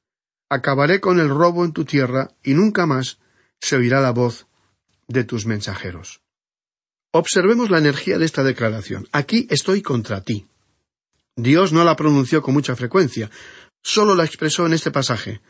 Acabaré 0.49 1.01
con 1.01 1.19
el 1.19 1.29
robo 1.29 1.65
en 1.65 1.73
tu 1.73 1.85
tierra, 1.85 2.31
y 2.43 2.55
nunca 2.55 2.87
más 2.87 3.19
se 3.61 3.77
oirá 3.77 4.01
la 4.01 4.13
voz 4.13 4.47
de 5.09 5.25
tus 5.25 5.47
mensajeros. 5.47 6.21
Observemos 7.13 7.71
la 7.71 7.79
energía 7.79 8.19
de 8.19 8.27
esta 8.27 8.45
declaración. 8.45 9.09
Aquí 9.13 9.47
estoy 9.51 9.83
contra 9.83 10.23
ti. 10.23 10.47
Dios 11.35 11.73
no 11.73 11.85
la 11.85 11.97
pronunció 11.97 12.43
con 12.43 12.55
mucha 12.55 12.77
frecuencia, 12.77 13.31
solo 13.83 14.15
la 14.15 14.25
expresó 14.25 14.67
en 14.67 14.75
este 14.75 14.91
pasaje, 14.91 15.41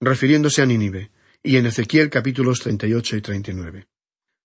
refiriéndose 0.00 0.62
a 0.62 0.66
Nínive, 0.66 1.10
y 1.42 1.56
en 1.56 1.66
Ezequiel 1.66 2.10
capítulos 2.10 2.60
38 2.60 3.16
y 3.16 3.20
39. 3.20 3.91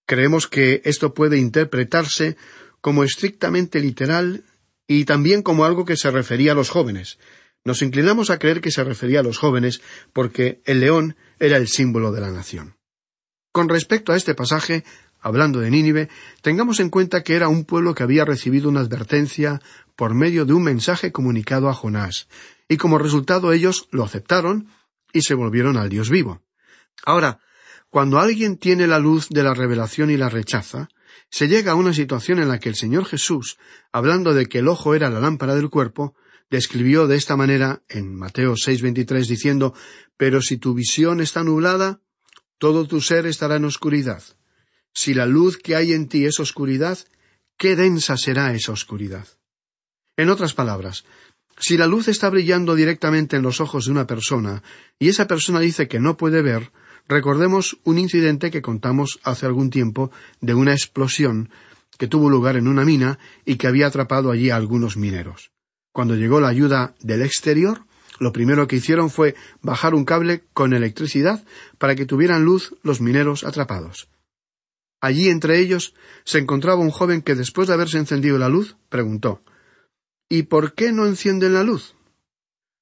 Creemos 0.07 0.47
que 0.47 0.81
esto 0.85 1.13
puede 1.13 1.37
interpretarse 1.37 2.37
como 2.79 3.03
estrictamente 3.03 3.81
literal 3.81 4.45
y 4.87 5.03
también 5.03 5.43
como 5.43 5.65
algo 5.65 5.83
que 5.83 5.97
se 5.97 6.09
refería 6.09 6.53
a 6.53 6.55
los 6.55 6.69
jóvenes. 6.69 7.19
Nos 7.65 7.81
inclinamos 7.81 8.29
a 8.29 8.39
creer 8.39 8.61
que 8.61 8.71
se 8.71 8.85
refería 8.85 9.19
a 9.19 9.23
los 9.23 9.37
jóvenes 9.37 9.81
porque 10.13 10.61
el 10.63 10.79
león 10.79 11.17
era 11.39 11.57
el 11.57 11.67
símbolo 11.67 12.13
de 12.13 12.21
la 12.21 12.31
nación. 12.31 12.77
Con 13.51 13.67
respecto 13.67 14.13
a 14.13 14.15
este 14.15 14.33
pasaje, 14.33 14.85
hablando 15.19 15.59
de 15.59 15.71
Nínive, 15.71 16.07
tengamos 16.41 16.79
en 16.79 16.89
cuenta 16.89 17.21
que 17.23 17.35
era 17.35 17.49
un 17.49 17.65
pueblo 17.65 17.93
que 17.93 18.03
había 18.03 18.23
recibido 18.23 18.69
una 18.69 18.79
advertencia 18.79 19.61
por 19.97 20.13
medio 20.13 20.45
de 20.45 20.53
un 20.53 20.63
mensaje 20.63 21.11
comunicado 21.11 21.67
a 21.67 21.73
Jonás, 21.73 22.29
y 22.69 22.77
como 22.77 22.97
resultado 22.97 23.51
ellos 23.51 23.89
lo 23.91 24.05
aceptaron 24.05 24.69
y 25.11 25.23
se 25.23 25.33
volvieron 25.33 25.75
al 25.75 25.89
Dios 25.89 26.09
vivo. 26.09 26.43
Ahora, 27.03 27.41
cuando 27.89 28.19
alguien 28.19 28.57
tiene 28.57 28.87
la 28.87 28.99
luz 28.99 29.29
de 29.29 29.43
la 29.43 29.53
revelación 29.53 30.09
y 30.09 30.17
la 30.17 30.29
rechaza, 30.29 30.89
se 31.29 31.47
llega 31.47 31.73
a 31.73 31.75
una 31.75 31.93
situación 31.93 32.39
en 32.39 32.49
la 32.49 32.59
que 32.59 32.69
el 32.69 32.75
Señor 32.75 33.05
Jesús, 33.05 33.57
hablando 33.91 34.33
de 34.33 34.47
que 34.47 34.59
el 34.59 34.67
ojo 34.67 34.95
era 34.95 35.09
la 35.09 35.19
lámpara 35.19 35.55
del 35.55 35.69
cuerpo, 35.69 36.15
describió 36.49 37.07
de 37.07 37.17
esta 37.17 37.35
manera 37.35 37.83
en 37.89 38.15
Mateo 38.15 38.55
6:23 38.55 39.27
diciendo, 39.27 39.73
Pero 40.15 40.41
si 40.41 40.57
tu 40.57 40.73
visión 40.73 41.21
está 41.21 41.43
nublada, 41.43 42.01
todo 42.57 42.87
tu 42.87 43.01
ser 43.01 43.25
estará 43.25 43.57
en 43.57 43.65
oscuridad. 43.65 44.23
Si 44.93 45.13
la 45.13 45.25
luz 45.25 45.57
que 45.57 45.75
hay 45.75 45.93
en 45.93 46.07
ti 46.07 46.25
es 46.25 46.39
oscuridad, 46.39 46.97
qué 47.57 47.75
densa 47.75 48.17
será 48.17 48.53
esa 48.53 48.71
oscuridad. 48.71 49.27
En 50.15 50.29
otras 50.29 50.53
palabras, 50.53 51.05
si 51.59 51.77
la 51.77 51.87
luz 51.87 52.07
está 52.07 52.29
brillando 52.29 52.75
directamente 52.75 53.35
en 53.35 53.43
los 53.43 53.61
ojos 53.61 53.85
de 53.85 53.91
una 53.91 54.07
persona 54.07 54.63
y 54.97 55.09
esa 55.09 55.27
persona 55.27 55.59
dice 55.59 55.87
que 55.87 55.99
no 55.99 56.17
puede 56.17 56.41
ver, 56.41 56.71
recordemos 57.07 57.77
un 57.83 57.97
incidente 57.97 58.51
que 58.51 58.61
contamos 58.61 59.19
hace 59.23 59.45
algún 59.45 59.69
tiempo 59.69 60.11
de 60.41 60.53
una 60.53 60.73
explosión 60.73 61.49
que 61.97 62.07
tuvo 62.07 62.29
lugar 62.29 62.55
en 62.55 62.67
una 62.67 62.85
mina 62.85 63.19
y 63.45 63.55
que 63.55 63.67
había 63.67 63.87
atrapado 63.87 64.31
allí 64.31 64.49
algunos 64.49 64.97
mineros. 64.97 65.51
Cuando 65.91 66.15
llegó 66.15 66.39
la 66.39 66.49
ayuda 66.49 66.93
del 66.99 67.23
exterior, 67.23 67.85
lo 68.19 68.31
primero 68.31 68.67
que 68.67 68.77
hicieron 68.77 69.09
fue 69.09 69.35
bajar 69.61 69.93
un 69.93 70.05
cable 70.05 70.43
con 70.53 70.73
electricidad 70.73 71.43
para 71.77 71.95
que 71.95 72.05
tuvieran 72.05 72.45
luz 72.45 72.75
los 72.83 73.01
mineros 73.01 73.43
atrapados. 73.43 74.09
Allí 75.01 75.29
entre 75.29 75.59
ellos 75.59 75.93
se 76.23 76.39
encontraba 76.39 76.81
un 76.81 76.89
joven 76.89 77.21
que 77.21 77.35
después 77.35 77.67
de 77.67 77.75
haberse 77.75 77.97
encendido 77.97 78.37
la 78.37 78.49
luz 78.49 78.77
preguntó 78.89 79.43
¿Y 80.29 80.43
por 80.43 80.73
qué 80.73 80.91
no 80.91 81.05
encienden 81.05 81.53
la 81.53 81.63
luz? 81.63 81.95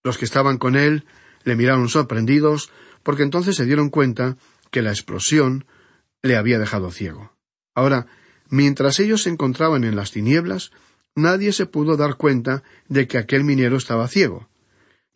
Los 0.04 0.18
que 0.18 0.26
estaban 0.26 0.58
con 0.58 0.76
él 0.76 1.06
le 1.44 1.56
miraron 1.56 1.90
sorprendidos 1.90 2.72
porque 3.06 3.24
entonces 3.24 3.56
se 3.56 3.66
dieron 3.66 3.90
cuenta 3.90 4.36
que 4.72 4.82
la 4.82 4.90
explosión 4.90 5.66
le 6.24 6.36
había 6.36 6.60
dejado 6.60 6.92
ciego. 6.92 7.32
Ahora, 7.74 8.08
mientras 8.50 9.00
ellos 9.00 9.24
se 9.24 9.30
encontraban 9.30 9.84
en 9.84 9.96
las 9.96 10.12
tinieblas, 10.12 10.72
nadie 11.16 11.54
se 11.54 11.68
pudo 11.68 11.96
dar 11.96 12.18
cuenta 12.18 12.64
de 12.90 13.08
que 13.08 13.18
aquel 13.18 13.44
minero 13.46 13.78
estaba 13.78 14.08
ciego 14.08 14.50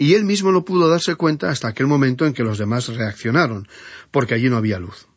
y 0.02 0.13
él 0.15 0.23
mismo 0.23 0.52
no 0.52 0.63
pudo 0.63 0.88
darse 0.88 1.15
cuenta 1.15 1.49
hasta 1.49 1.67
aquel 1.67 1.86
momento 1.86 2.25
en 2.25 2.34
que 2.34 2.43
los 2.43 2.58
demás 2.58 2.88
reaccionaron, 2.88 3.67
porque 4.12 4.34
allí 4.34 4.49
no 4.49 4.56
había 4.56 4.80
luz. 4.80 5.10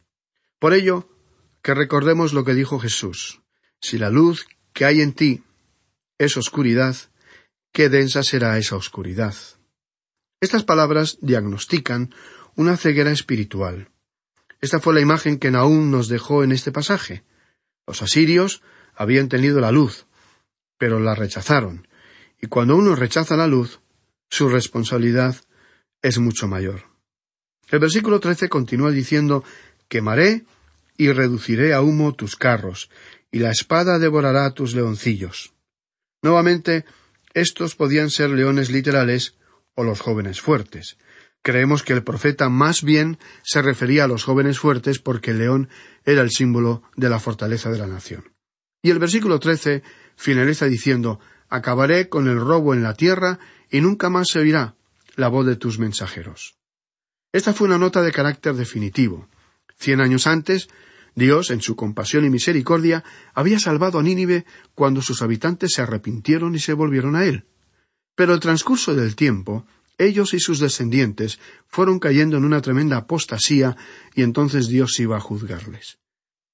Por 0.59 0.75
ello, 0.75 1.09
que 1.63 1.73
recordemos 1.73 2.33
lo 2.33 2.45
que 2.45 2.53
dijo 2.53 2.81
Jesús. 2.81 3.41
Si 3.81 3.97
la 3.97 4.11
luz 4.11 4.47
que 4.73 4.85
hay 4.85 5.01
en 5.01 5.13
ti 5.13 5.45
es 6.19 6.37
oscuridad, 6.37 6.97
qué 7.73 7.89
densa 7.89 8.25
será 8.25 8.59
esa 8.59 8.75
oscuridad. 8.75 9.35
Estas 10.41 10.65
palabras 10.65 11.19
diagnostican 11.21 12.13
una 12.57 12.77
ceguera 12.77 13.11
espiritual. 13.11 13.89
Esta 14.61 14.81
fue 14.81 14.95
la 14.95 15.01
imagen 15.01 15.39
que 15.39 15.51
Nahum 15.51 15.91
nos 15.91 16.09
dejó 16.09 16.45
en 16.45 16.53
este 16.53 16.71
pasaje. 16.73 17.25
Los 17.87 18.03
asirios 18.03 18.63
habían 18.95 19.29
tenido 19.29 19.61
la 19.61 19.73
luz, 19.73 20.07
pero 20.79 21.01
la 21.01 21.15
rechazaron, 21.15 21.89
y 22.41 22.47
cuando 22.47 22.77
uno 22.77 22.95
rechaza 22.95 23.37
la 23.37 23.47
luz, 23.47 23.81
su 24.29 24.49
responsabilidad 24.49 25.37
es 26.03 26.19
mucho 26.19 26.49
mayor. 26.49 26.85
El 27.71 27.79
versículo 27.79 28.21
trece 28.21 28.49
continúa 28.49 28.91
diciendo 28.91 29.45
Quemaré 29.89 30.45
y 30.97 31.11
reduciré 31.11 31.75
a 31.75 31.81
humo 31.81 32.15
tus 32.15 32.37
carros, 32.37 32.91
y 33.31 33.39
la 33.39 33.51
espada 33.51 33.99
devorará 33.99 34.53
tus 34.53 34.75
leoncillos. 34.75 35.55
Nuevamente, 36.23 36.85
estos 37.35 37.75
podían 37.75 38.11
ser 38.11 38.31
leones 38.31 38.71
literales 38.71 39.35
o 39.75 39.85
los 39.85 40.01
jóvenes 40.01 40.41
fuertes. 40.41 40.99
Creemos 41.43 41.83
que 41.83 41.93
el 41.93 42.05
profeta 42.05 42.49
más 42.49 42.83
bien 42.83 43.19
se 43.43 43.63
refería 43.63 44.05
a 44.05 44.09
los 44.09 44.25
jóvenes 44.25 44.61
fuertes 44.61 45.01
porque 45.01 45.33
el 45.33 45.39
león 45.39 45.69
era 46.05 46.23
el 46.23 46.31
símbolo 46.31 46.83
de 46.97 47.09
la 47.09 47.19
fortaleza 47.19 47.71
de 47.71 47.79
la 47.79 47.89
nación. 47.89 48.33
Y 48.83 48.91
el 48.91 48.99
versículo 48.99 49.41
trece 49.41 49.83
finaliza 50.17 50.67
diciendo 50.67 51.21
Acabaré 51.49 52.09
con 52.09 52.29
el 52.29 52.41
robo 52.41 52.75
en 52.75 52.83
la 52.83 52.95
tierra 52.95 53.39
y 53.71 53.81
nunca 53.81 54.09
más 54.09 54.29
se 54.29 54.39
oirá 54.39 54.77
la 55.17 55.29
voz 55.29 55.45
de 55.45 55.57
tus 55.57 55.79
mensajeros. 55.79 56.57
Esta 57.33 57.53
fue 57.53 57.67
una 57.67 57.79
nota 57.79 58.03
de 58.03 58.13
carácter 58.13 58.55
definitivo. 58.55 59.29
Cien 59.77 60.01
años 60.01 60.27
antes, 60.27 60.69
Dios, 61.15 61.51
en 61.51 61.61
su 61.61 61.77
compasión 61.77 62.25
y 62.25 62.31
misericordia, 62.31 63.05
había 63.35 63.59
salvado 63.59 63.99
a 63.99 64.03
Nínive 64.03 64.47
cuando 64.75 65.03
sus 65.03 65.23
habitantes 65.23 65.73
se 65.75 65.83
arrepintieron 65.83 66.55
y 66.55 66.59
se 66.59 66.73
volvieron 66.73 67.17
a 67.17 67.25
él. 67.25 67.45
Pero 68.15 68.33
el 68.33 68.41
transcurso 68.41 68.95
del 68.95 69.17
tiempo, 69.17 69.67
ellos 70.07 70.35
y 70.35 70.41
sus 70.41 70.59
descendientes 70.59 71.39
fueron 71.67 71.99
cayendo 71.99 72.37
en 72.37 72.45
una 72.45 72.61
tremenda 72.61 72.97
apostasía 72.97 73.77
y 74.15 74.23
entonces 74.23 74.69
Dios 74.69 74.99
iba 75.01 75.17
a 75.17 75.21
juzgarles. 75.21 75.99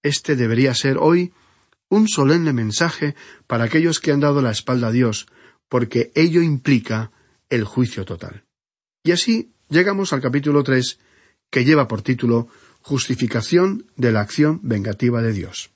Este 0.02 0.36
debería 0.36 0.74
ser 0.74 0.98
hoy 0.98 1.32
un 1.88 2.08
solemne 2.08 2.52
mensaje 2.52 3.14
para 3.46 3.64
aquellos 3.64 4.00
que 4.00 4.12
han 4.12 4.20
dado 4.20 4.42
la 4.42 4.50
espalda 4.50 4.88
a 4.88 4.92
Dios, 4.92 5.26
porque 5.68 6.12
ello 6.14 6.42
implica 6.42 7.10
el 7.48 7.64
juicio 7.64 8.04
total. 8.04 8.44
Y 9.02 9.12
así 9.12 9.52
llegamos 9.68 10.12
al 10.12 10.20
capítulo 10.20 10.62
tres, 10.62 10.98
que 11.50 11.64
lleva 11.64 11.88
por 11.88 12.02
título 12.02 12.48
Justificación 12.82 13.86
de 13.96 14.12
la 14.12 14.20
acción 14.20 14.60
vengativa 14.62 15.22
de 15.22 15.32
Dios. 15.32 15.70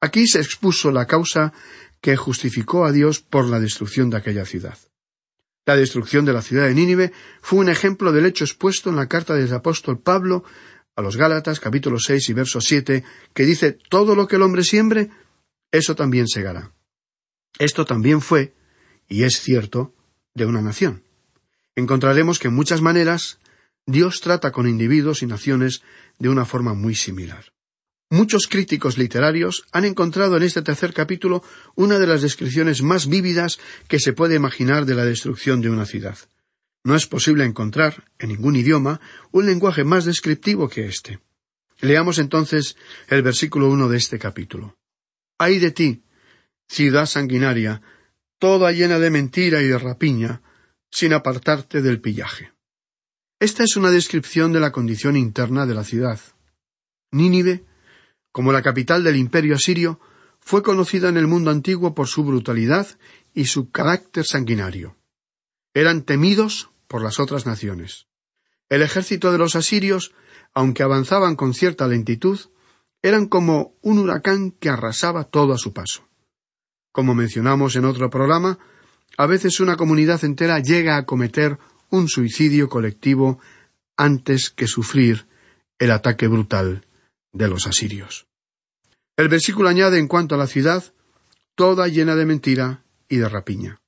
Aquí 0.00 0.26
se 0.26 0.38
expuso 0.38 0.90
la 0.90 1.06
causa 1.06 1.52
que 2.00 2.16
justificó 2.16 2.84
a 2.84 2.92
Dios 2.92 3.20
por 3.20 3.46
la 3.46 3.60
destrucción 3.60 4.10
de 4.10 4.18
aquella 4.18 4.44
ciudad. 4.44 4.78
La 5.66 5.76
destrucción 5.76 6.24
de 6.24 6.32
la 6.32 6.42
ciudad 6.42 6.68
de 6.68 6.74
Nínive 6.74 7.12
fue 7.42 7.58
un 7.58 7.68
ejemplo 7.68 8.12
del 8.12 8.24
hecho 8.24 8.44
expuesto 8.44 8.88
en 8.88 8.96
la 8.96 9.08
carta 9.08 9.34
del 9.34 9.52
apóstol 9.52 10.00
Pablo 10.00 10.44
a 10.94 11.02
los 11.02 11.16
Gálatas 11.16 11.58
capítulo 11.58 11.98
seis 11.98 12.28
y 12.28 12.32
verso 12.32 12.60
siete, 12.60 13.02
que 13.34 13.44
dice 13.44 13.72
todo 13.72 14.14
lo 14.14 14.28
que 14.28 14.36
el 14.36 14.42
hombre 14.42 14.62
siembre, 14.62 15.10
eso 15.72 15.96
también 15.96 16.28
segará. 16.28 16.72
Esto 17.58 17.84
también 17.84 18.20
fue 18.20 18.54
y 19.08 19.24
es 19.24 19.40
cierto, 19.40 19.92
de 20.34 20.46
una 20.46 20.62
nación. 20.62 21.02
Encontraremos 21.74 22.38
que 22.38 22.48
en 22.48 22.54
muchas 22.54 22.80
maneras 22.80 23.40
Dios 23.86 24.20
trata 24.20 24.52
con 24.52 24.68
individuos 24.68 25.22
y 25.22 25.26
naciones 25.26 25.82
de 26.18 26.28
una 26.28 26.44
forma 26.44 26.74
muy 26.74 26.94
similar. 26.94 27.55
Muchos 28.08 28.46
críticos 28.46 28.98
literarios 28.98 29.66
han 29.72 29.84
encontrado 29.84 30.36
en 30.36 30.44
este 30.44 30.62
tercer 30.62 30.94
capítulo 30.94 31.42
una 31.74 31.98
de 31.98 32.06
las 32.06 32.22
descripciones 32.22 32.80
más 32.80 33.08
vívidas 33.08 33.58
que 33.88 33.98
se 33.98 34.12
puede 34.12 34.36
imaginar 34.36 34.86
de 34.86 34.94
la 34.94 35.04
destrucción 35.04 35.60
de 35.60 35.70
una 35.70 35.86
ciudad. 35.86 36.16
No 36.84 36.94
es 36.94 37.08
posible 37.08 37.44
encontrar, 37.44 38.04
en 38.20 38.28
ningún 38.28 38.54
idioma, 38.54 39.00
un 39.32 39.46
lenguaje 39.46 39.82
más 39.82 40.04
descriptivo 40.04 40.68
que 40.68 40.86
este. 40.86 41.18
Leamos 41.80 42.18
entonces 42.18 42.76
el 43.08 43.22
versículo 43.22 43.68
uno 43.68 43.88
de 43.88 43.96
este 43.96 44.20
capítulo. 44.20 44.76
Ay 45.36 45.58
de 45.58 45.72
ti, 45.72 46.04
ciudad 46.68 47.06
sanguinaria, 47.06 47.82
toda 48.38 48.70
llena 48.70 49.00
de 49.00 49.10
mentira 49.10 49.62
y 49.62 49.66
de 49.66 49.78
rapiña, 49.78 50.42
sin 50.92 51.12
apartarte 51.12 51.82
del 51.82 52.00
pillaje. 52.00 52.52
Esta 53.40 53.64
es 53.64 53.76
una 53.76 53.90
descripción 53.90 54.52
de 54.52 54.60
la 54.60 54.70
condición 54.70 55.16
interna 55.16 55.66
de 55.66 55.74
la 55.74 55.82
ciudad. 55.82 56.20
Nínive, 57.10 57.64
como 58.36 58.52
la 58.52 58.60
capital 58.60 59.02
del 59.02 59.16
imperio 59.16 59.54
asirio, 59.54 59.98
fue 60.40 60.62
conocida 60.62 61.08
en 61.08 61.16
el 61.16 61.26
mundo 61.26 61.50
antiguo 61.50 61.94
por 61.94 62.06
su 62.06 62.22
brutalidad 62.22 62.86
y 63.32 63.46
su 63.46 63.70
carácter 63.70 64.26
sanguinario. 64.26 64.94
Eran 65.72 66.02
temidos 66.02 66.68
por 66.86 67.02
las 67.02 67.18
otras 67.18 67.46
naciones. 67.46 68.08
El 68.68 68.82
ejército 68.82 69.32
de 69.32 69.38
los 69.38 69.56
asirios, 69.56 70.12
aunque 70.52 70.82
avanzaban 70.82 71.34
con 71.34 71.54
cierta 71.54 71.86
lentitud, 71.86 72.38
eran 73.00 73.24
como 73.24 73.72
un 73.80 74.00
huracán 74.00 74.50
que 74.50 74.68
arrasaba 74.68 75.24
todo 75.24 75.54
a 75.54 75.58
su 75.58 75.72
paso. 75.72 76.06
Como 76.92 77.14
mencionamos 77.14 77.74
en 77.74 77.86
otro 77.86 78.10
programa, 78.10 78.58
a 79.16 79.24
veces 79.24 79.60
una 79.60 79.78
comunidad 79.78 80.22
entera 80.26 80.58
llega 80.58 80.98
a 80.98 81.06
cometer 81.06 81.56
un 81.88 82.06
suicidio 82.06 82.68
colectivo 82.68 83.40
antes 83.96 84.50
que 84.50 84.66
sufrir 84.66 85.26
el 85.78 85.90
ataque 85.90 86.28
brutal 86.28 86.85
de 87.36 87.48
los 87.48 87.66
asirios. 87.66 88.26
El 89.16 89.28
versículo 89.28 89.68
añade 89.68 89.98
en 89.98 90.08
cuanto 90.08 90.34
a 90.34 90.38
la 90.38 90.46
ciudad, 90.46 90.92
toda 91.54 91.88
llena 91.88 92.16
de 92.16 92.26
mentira 92.26 92.82
y 93.08 93.16
de 93.16 93.28
rapiña. 93.28 93.80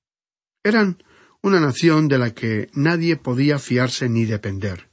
Eran 0.62 1.02
una 1.42 1.60
nación 1.60 2.08
de 2.08 2.18
la 2.18 2.34
que 2.34 2.68
nadie 2.72 3.16
podía 3.16 3.58
fiarse 3.58 4.08
ni 4.08 4.24
depender. 4.24 4.88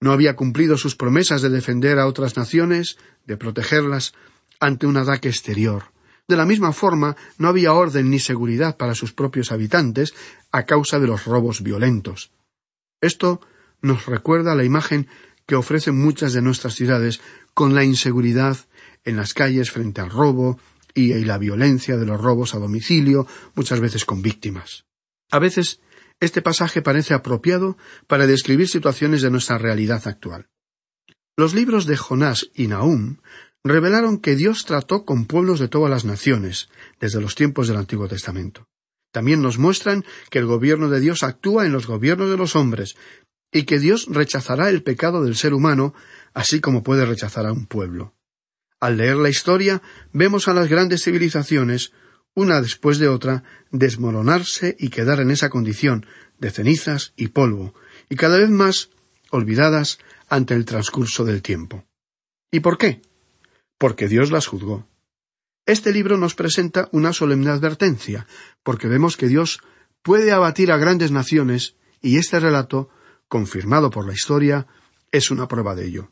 No 0.00 0.12
había 0.12 0.34
cumplido 0.34 0.76
sus 0.76 0.96
promesas 0.96 1.42
de 1.42 1.48
defender 1.48 1.98
a 1.98 2.06
otras 2.06 2.36
naciones, 2.36 2.98
de 3.24 3.36
protegerlas 3.36 4.14
ante 4.58 4.86
un 4.86 4.96
ataque 4.96 5.28
exterior. 5.28 5.92
De 6.28 6.36
la 6.36 6.44
misma 6.44 6.72
forma, 6.72 7.16
no 7.38 7.48
había 7.48 7.72
orden 7.72 8.10
ni 8.10 8.18
seguridad 8.18 8.76
para 8.76 8.94
sus 8.94 9.12
propios 9.12 9.52
habitantes 9.52 10.14
a 10.50 10.64
causa 10.64 10.98
de 10.98 11.06
los 11.06 11.24
robos 11.24 11.62
violentos. 11.62 12.32
Esto 13.00 13.40
nos 13.80 14.06
recuerda 14.06 14.54
la 14.54 14.64
imagen 14.64 15.08
que 15.52 15.56
ofrecen 15.56 15.98
muchas 15.98 16.32
de 16.32 16.40
nuestras 16.40 16.72
ciudades 16.72 17.20
con 17.52 17.74
la 17.74 17.84
inseguridad 17.84 18.56
en 19.04 19.18
las 19.18 19.34
calles 19.34 19.70
frente 19.70 20.00
al 20.00 20.08
robo 20.08 20.58
y 20.94 21.12
la 21.26 21.36
violencia 21.36 21.98
de 21.98 22.06
los 22.06 22.18
robos 22.18 22.54
a 22.54 22.58
domicilio, 22.58 23.26
muchas 23.54 23.78
veces 23.78 24.06
con 24.06 24.22
víctimas. 24.22 24.86
A 25.30 25.38
veces 25.38 25.82
este 26.20 26.40
pasaje 26.40 26.80
parece 26.80 27.12
apropiado 27.12 27.76
para 28.06 28.26
describir 28.26 28.66
situaciones 28.66 29.20
de 29.20 29.30
nuestra 29.30 29.58
realidad 29.58 30.00
actual. 30.08 30.48
Los 31.36 31.52
libros 31.52 31.84
de 31.84 31.98
Jonás 31.98 32.48
y 32.54 32.68
Nahum 32.68 33.18
revelaron 33.62 34.20
que 34.20 34.36
Dios 34.36 34.64
trató 34.64 35.04
con 35.04 35.26
pueblos 35.26 35.60
de 35.60 35.68
todas 35.68 35.90
las 35.90 36.06
naciones, 36.06 36.70
desde 36.98 37.20
los 37.20 37.34
tiempos 37.34 37.68
del 37.68 37.76
Antiguo 37.76 38.08
Testamento. 38.08 38.68
También 39.12 39.42
nos 39.42 39.58
muestran 39.58 40.04
que 40.30 40.38
el 40.38 40.46
gobierno 40.46 40.88
de 40.88 40.98
Dios 40.98 41.22
actúa 41.22 41.66
en 41.66 41.72
los 41.72 41.86
gobiernos 41.86 42.30
de 42.30 42.38
los 42.38 42.56
hombres, 42.56 42.96
y 43.52 43.64
que 43.64 43.78
Dios 43.78 44.06
rechazará 44.08 44.70
el 44.70 44.82
pecado 44.82 45.22
del 45.22 45.36
ser 45.36 45.52
humano, 45.52 45.94
así 46.32 46.60
como 46.60 46.82
puede 46.82 47.04
rechazar 47.04 47.46
a 47.46 47.52
un 47.52 47.66
pueblo. 47.66 48.14
Al 48.80 48.96
leer 48.96 49.16
la 49.16 49.28
historia, 49.28 49.82
vemos 50.12 50.48
a 50.48 50.54
las 50.54 50.68
grandes 50.68 51.04
civilizaciones, 51.04 51.92
una 52.34 52.60
después 52.62 52.98
de 52.98 53.08
otra, 53.08 53.44
desmoronarse 53.70 54.74
y 54.78 54.88
quedar 54.88 55.20
en 55.20 55.30
esa 55.30 55.50
condición 55.50 56.06
de 56.38 56.50
cenizas 56.50 57.12
y 57.14 57.28
polvo, 57.28 57.74
y 58.08 58.16
cada 58.16 58.38
vez 58.38 58.48
más 58.48 58.90
olvidadas 59.30 59.98
ante 60.28 60.54
el 60.54 60.64
transcurso 60.64 61.24
del 61.24 61.42
tiempo. 61.42 61.84
¿Y 62.50 62.60
por 62.60 62.78
qué? 62.78 63.02
Porque 63.78 64.08
Dios 64.08 64.30
las 64.32 64.46
juzgó. 64.46 64.88
Este 65.66 65.92
libro 65.92 66.16
nos 66.16 66.34
presenta 66.34 66.88
una 66.90 67.12
solemne 67.12 67.50
advertencia, 67.50 68.26
porque 68.62 68.88
vemos 68.88 69.16
que 69.16 69.28
Dios 69.28 69.60
puede 70.02 70.32
abatir 70.32 70.72
a 70.72 70.78
grandes 70.78 71.12
naciones, 71.12 71.76
y 72.00 72.16
este 72.16 72.40
relato, 72.40 72.90
confirmado 73.32 73.88
por 73.88 74.06
la 74.06 74.12
historia, 74.12 74.66
es 75.10 75.30
una 75.30 75.48
prueba 75.48 75.74
de 75.74 75.86
ello. 75.86 76.10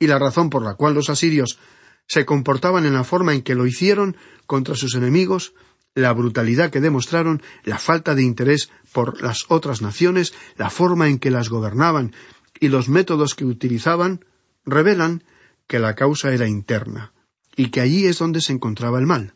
Y 0.00 0.08
la 0.08 0.18
razón 0.18 0.50
por 0.50 0.64
la 0.64 0.74
cual 0.74 0.92
los 0.92 1.08
asirios 1.08 1.60
se 2.08 2.26
comportaban 2.26 2.86
en 2.86 2.94
la 2.94 3.04
forma 3.04 3.34
en 3.34 3.42
que 3.42 3.54
lo 3.54 3.68
hicieron 3.68 4.16
contra 4.48 4.74
sus 4.74 4.96
enemigos, 4.96 5.54
la 5.94 6.12
brutalidad 6.12 6.72
que 6.72 6.80
demostraron, 6.80 7.40
la 7.62 7.78
falta 7.78 8.16
de 8.16 8.24
interés 8.24 8.68
por 8.92 9.22
las 9.22 9.44
otras 9.48 9.80
naciones, 9.80 10.34
la 10.56 10.70
forma 10.70 11.08
en 11.08 11.20
que 11.20 11.30
las 11.30 11.50
gobernaban 11.50 12.12
y 12.58 12.66
los 12.66 12.88
métodos 12.88 13.36
que 13.36 13.44
utilizaban, 13.44 14.24
revelan 14.64 15.22
que 15.68 15.78
la 15.78 15.94
causa 15.94 16.34
era 16.34 16.48
interna, 16.48 17.12
y 17.54 17.70
que 17.70 17.80
allí 17.80 18.06
es 18.06 18.18
donde 18.18 18.40
se 18.40 18.52
encontraba 18.52 18.98
el 18.98 19.06
mal. 19.06 19.34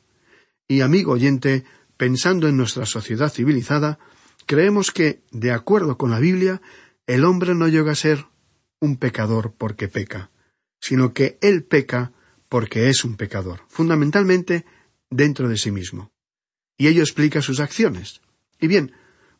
Y, 0.67 0.81
amigo 0.81 1.13
oyente, 1.13 1.65
pensando 1.97 2.49
en 2.49 2.57
nuestra 2.57 2.87
sociedad 2.87 3.33
civilizada, 3.33 4.01
creemos 4.47 4.91
que, 4.91 5.23
de 5.31 5.53
acuerdo 5.53 5.97
con 5.97 6.11
la 6.11 6.19
Biblia, 6.19 6.61
el 7.09 7.25
hombre 7.25 7.55
no 7.55 7.69
llega 7.69 7.93
a 7.93 7.97
ser 7.97 8.27
un 8.81 8.99
pecador 8.99 9.55
porque 9.57 9.89
peca, 9.89 10.31
sino 10.79 11.15
que 11.15 11.39
él 11.41 11.65
peca 11.65 12.13
porque 12.51 12.91
es 12.91 13.03
un 13.03 13.17
pecador, 13.17 13.63
fundamentalmente 13.69 14.67
dentro 15.11 15.49
de 15.49 15.57
sí 15.57 15.71
mismo. 15.71 16.13
Y 16.77 16.87
ello 16.87 17.03
explica 17.03 17.41
sus 17.41 17.61
acciones. 17.61 18.21
Y 18.61 18.69
bien, 18.69 18.93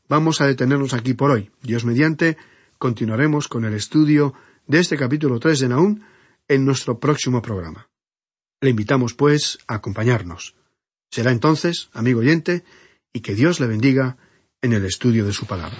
vamos 0.09 0.41
a 0.41 0.47
detenernos 0.47 0.95
aquí 0.95 1.13
por 1.13 1.31
hoy. 1.31 1.51
Dios 1.63 1.85
mediante, 1.85 2.39
continuaremos 2.79 3.49
con 3.49 3.67
el 3.67 3.75
estudio 3.75 4.33
de 4.67 4.81
este 4.81 4.97
capítulo 4.97 5.39
tres 5.39 5.61
de 5.61 5.69
Naúm 5.69 6.01
en 6.49 6.65
nuestro 6.65 6.99
próximo 6.99 7.43
programa. 7.43 7.91
Le 8.63 8.71
invitamos, 8.71 9.13
pues, 9.13 9.59
a 9.67 9.75
acompañarnos. 9.75 10.57
Será 11.11 11.33
entonces, 11.33 11.91
amigo 11.93 12.21
oyente, 12.21 12.65
y 13.13 13.21
que 13.21 13.35
Dios 13.35 13.61
le 13.61 13.67
bendiga 13.67 14.17
en 14.63 14.73
el 14.73 14.87
estudio 14.87 15.27
de 15.27 15.35
su 15.35 15.47
palabra. 15.47 15.79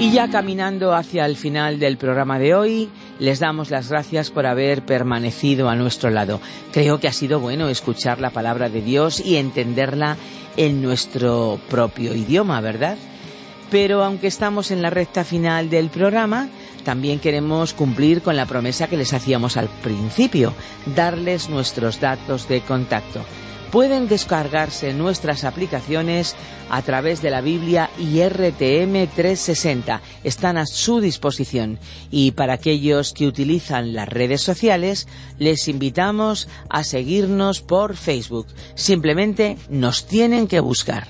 Y 0.00 0.12
ya 0.12 0.30
caminando 0.30 0.94
hacia 0.94 1.26
el 1.26 1.36
final 1.36 1.78
del 1.78 1.98
programa 1.98 2.38
de 2.38 2.54
hoy, 2.54 2.88
les 3.18 3.38
damos 3.38 3.68
las 3.68 3.90
gracias 3.90 4.30
por 4.30 4.46
haber 4.46 4.82
permanecido 4.82 5.68
a 5.68 5.76
nuestro 5.76 6.08
lado. 6.08 6.40
Creo 6.72 6.98
que 6.98 7.06
ha 7.06 7.12
sido 7.12 7.38
bueno 7.38 7.68
escuchar 7.68 8.18
la 8.18 8.30
palabra 8.30 8.70
de 8.70 8.80
Dios 8.80 9.20
y 9.20 9.36
entenderla 9.36 10.16
en 10.56 10.80
nuestro 10.80 11.60
propio 11.68 12.14
idioma, 12.14 12.62
¿verdad? 12.62 12.96
Pero 13.70 14.02
aunque 14.02 14.28
estamos 14.28 14.70
en 14.70 14.80
la 14.80 14.88
recta 14.88 15.22
final 15.22 15.68
del 15.68 15.90
programa, 15.90 16.48
también 16.82 17.20
queremos 17.20 17.74
cumplir 17.74 18.22
con 18.22 18.36
la 18.36 18.46
promesa 18.46 18.88
que 18.88 18.96
les 18.96 19.12
hacíamos 19.12 19.58
al 19.58 19.68
principio, 19.68 20.54
darles 20.96 21.50
nuestros 21.50 22.00
datos 22.00 22.48
de 22.48 22.62
contacto. 22.62 23.20
Pueden 23.70 24.08
descargarse 24.08 24.92
nuestras 24.92 25.44
aplicaciones 25.44 26.34
a 26.70 26.82
través 26.82 27.22
de 27.22 27.30
la 27.30 27.40
Biblia 27.40 27.88
y 27.98 28.20
RTM 28.20 29.06
360. 29.14 30.00
Están 30.24 30.58
a 30.58 30.66
su 30.66 31.00
disposición. 31.00 31.78
Y 32.10 32.32
para 32.32 32.54
aquellos 32.54 33.12
que 33.12 33.28
utilizan 33.28 33.92
las 33.92 34.08
redes 34.08 34.40
sociales, 34.40 35.06
les 35.38 35.68
invitamos 35.68 36.48
a 36.68 36.82
seguirnos 36.82 37.60
por 37.60 37.94
Facebook. 37.94 38.46
Simplemente 38.74 39.56
nos 39.68 40.06
tienen 40.06 40.48
que 40.48 40.58
buscar. 40.58 41.06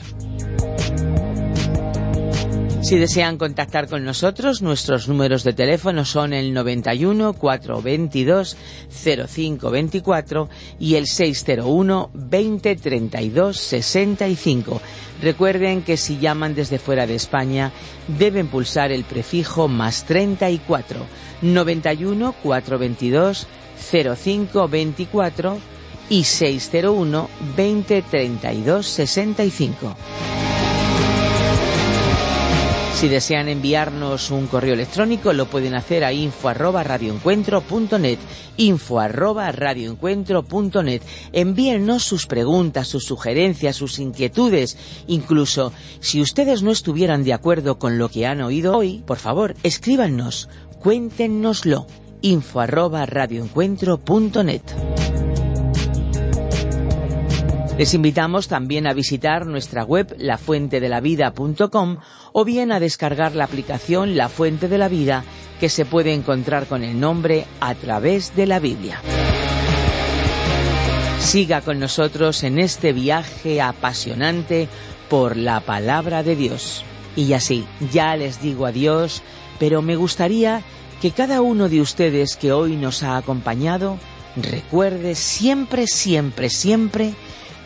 Si 2.82 2.96
desean 2.96 3.36
contactar 3.36 3.88
con 3.88 4.04
nosotros, 4.04 4.62
nuestros 4.62 5.06
números 5.06 5.44
de 5.44 5.52
teléfono 5.52 6.06
son 6.06 6.32
el 6.32 6.54
91 6.54 7.34
422 7.34 8.56
0524 9.04 10.48
y 10.78 10.94
el 10.94 11.06
601 11.06 12.10
20 12.14 12.76
32 12.76 13.56
65. 13.58 14.80
Recuerden 15.20 15.82
que 15.82 15.98
si 15.98 16.18
llaman 16.18 16.54
desde 16.54 16.78
fuera 16.78 17.06
de 17.06 17.16
España 17.16 17.70
deben 18.08 18.48
pulsar 18.48 18.92
el 18.92 19.04
prefijo 19.04 19.68
más 19.68 20.04
34 20.04 21.04
91 21.42 22.34
422 22.42 23.46
0524 23.90 25.58
y 26.08 26.24
601 26.24 27.28
20 27.56 28.02
32 28.02 28.86
65. 28.86 29.96
Si 33.00 33.08
desean 33.08 33.48
enviarnos 33.48 34.30
un 34.30 34.46
correo 34.46 34.74
electrónico, 34.74 35.32
lo 35.32 35.46
pueden 35.46 35.74
hacer 35.74 36.04
a 36.04 36.12
info 36.12 36.50
arroba 36.50 36.84
info 38.58 39.00
arroba. 39.00 39.50
Envíennos 41.32 42.02
sus 42.02 42.26
preguntas, 42.26 42.88
sus 42.88 43.06
sugerencias, 43.06 43.76
sus 43.76 43.98
inquietudes. 44.00 44.76
Incluso, 45.06 45.72
si 46.00 46.20
ustedes 46.20 46.62
no 46.62 46.72
estuvieran 46.72 47.24
de 47.24 47.32
acuerdo 47.32 47.78
con 47.78 47.96
lo 47.96 48.10
que 48.10 48.26
han 48.26 48.42
oído 48.42 48.76
hoy, 48.76 49.02
por 49.06 49.16
favor, 49.16 49.54
escríbanos, 49.62 50.50
cuéntenoslo, 50.78 51.86
info. 52.20 52.60
Les 57.80 57.94
invitamos 57.94 58.46
también 58.46 58.86
a 58.86 58.92
visitar 58.92 59.46
nuestra 59.46 59.84
web 59.84 60.14
lafuentedelavida.com 60.18 61.96
o 62.32 62.44
bien 62.44 62.72
a 62.72 62.78
descargar 62.78 63.34
la 63.34 63.44
aplicación 63.44 64.18
La 64.18 64.28
Fuente 64.28 64.68
de 64.68 64.76
la 64.76 64.88
Vida 64.88 65.24
que 65.58 65.70
se 65.70 65.86
puede 65.86 66.12
encontrar 66.12 66.66
con 66.66 66.84
el 66.84 67.00
nombre 67.00 67.46
a 67.58 67.74
través 67.74 68.36
de 68.36 68.46
la 68.46 68.58
Biblia. 68.58 69.00
Siga 71.20 71.62
con 71.62 71.80
nosotros 71.80 72.44
en 72.44 72.58
este 72.58 72.92
viaje 72.92 73.62
apasionante 73.62 74.68
por 75.08 75.38
la 75.38 75.60
palabra 75.60 76.22
de 76.22 76.36
Dios. 76.36 76.84
Y 77.16 77.32
así, 77.32 77.64
ya 77.90 78.14
les 78.14 78.42
digo 78.42 78.66
adiós, 78.66 79.22
pero 79.58 79.80
me 79.80 79.96
gustaría 79.96 80.60
que 81.00 81.12
cada 81.12 81.40
uno 81.40 81.70
de 81.70 81.80
ustedes 81.80 82.36
que 82.36 82.52
hoy 82.52 82.76
nos 82.76 83.02
ha 83.02 83.16
acompañado 83.16 83.96
recuerde 84.36 85.14
siempre, 85.14 85.86
siempre, 85.86 86.50
siempre 86.50 87.14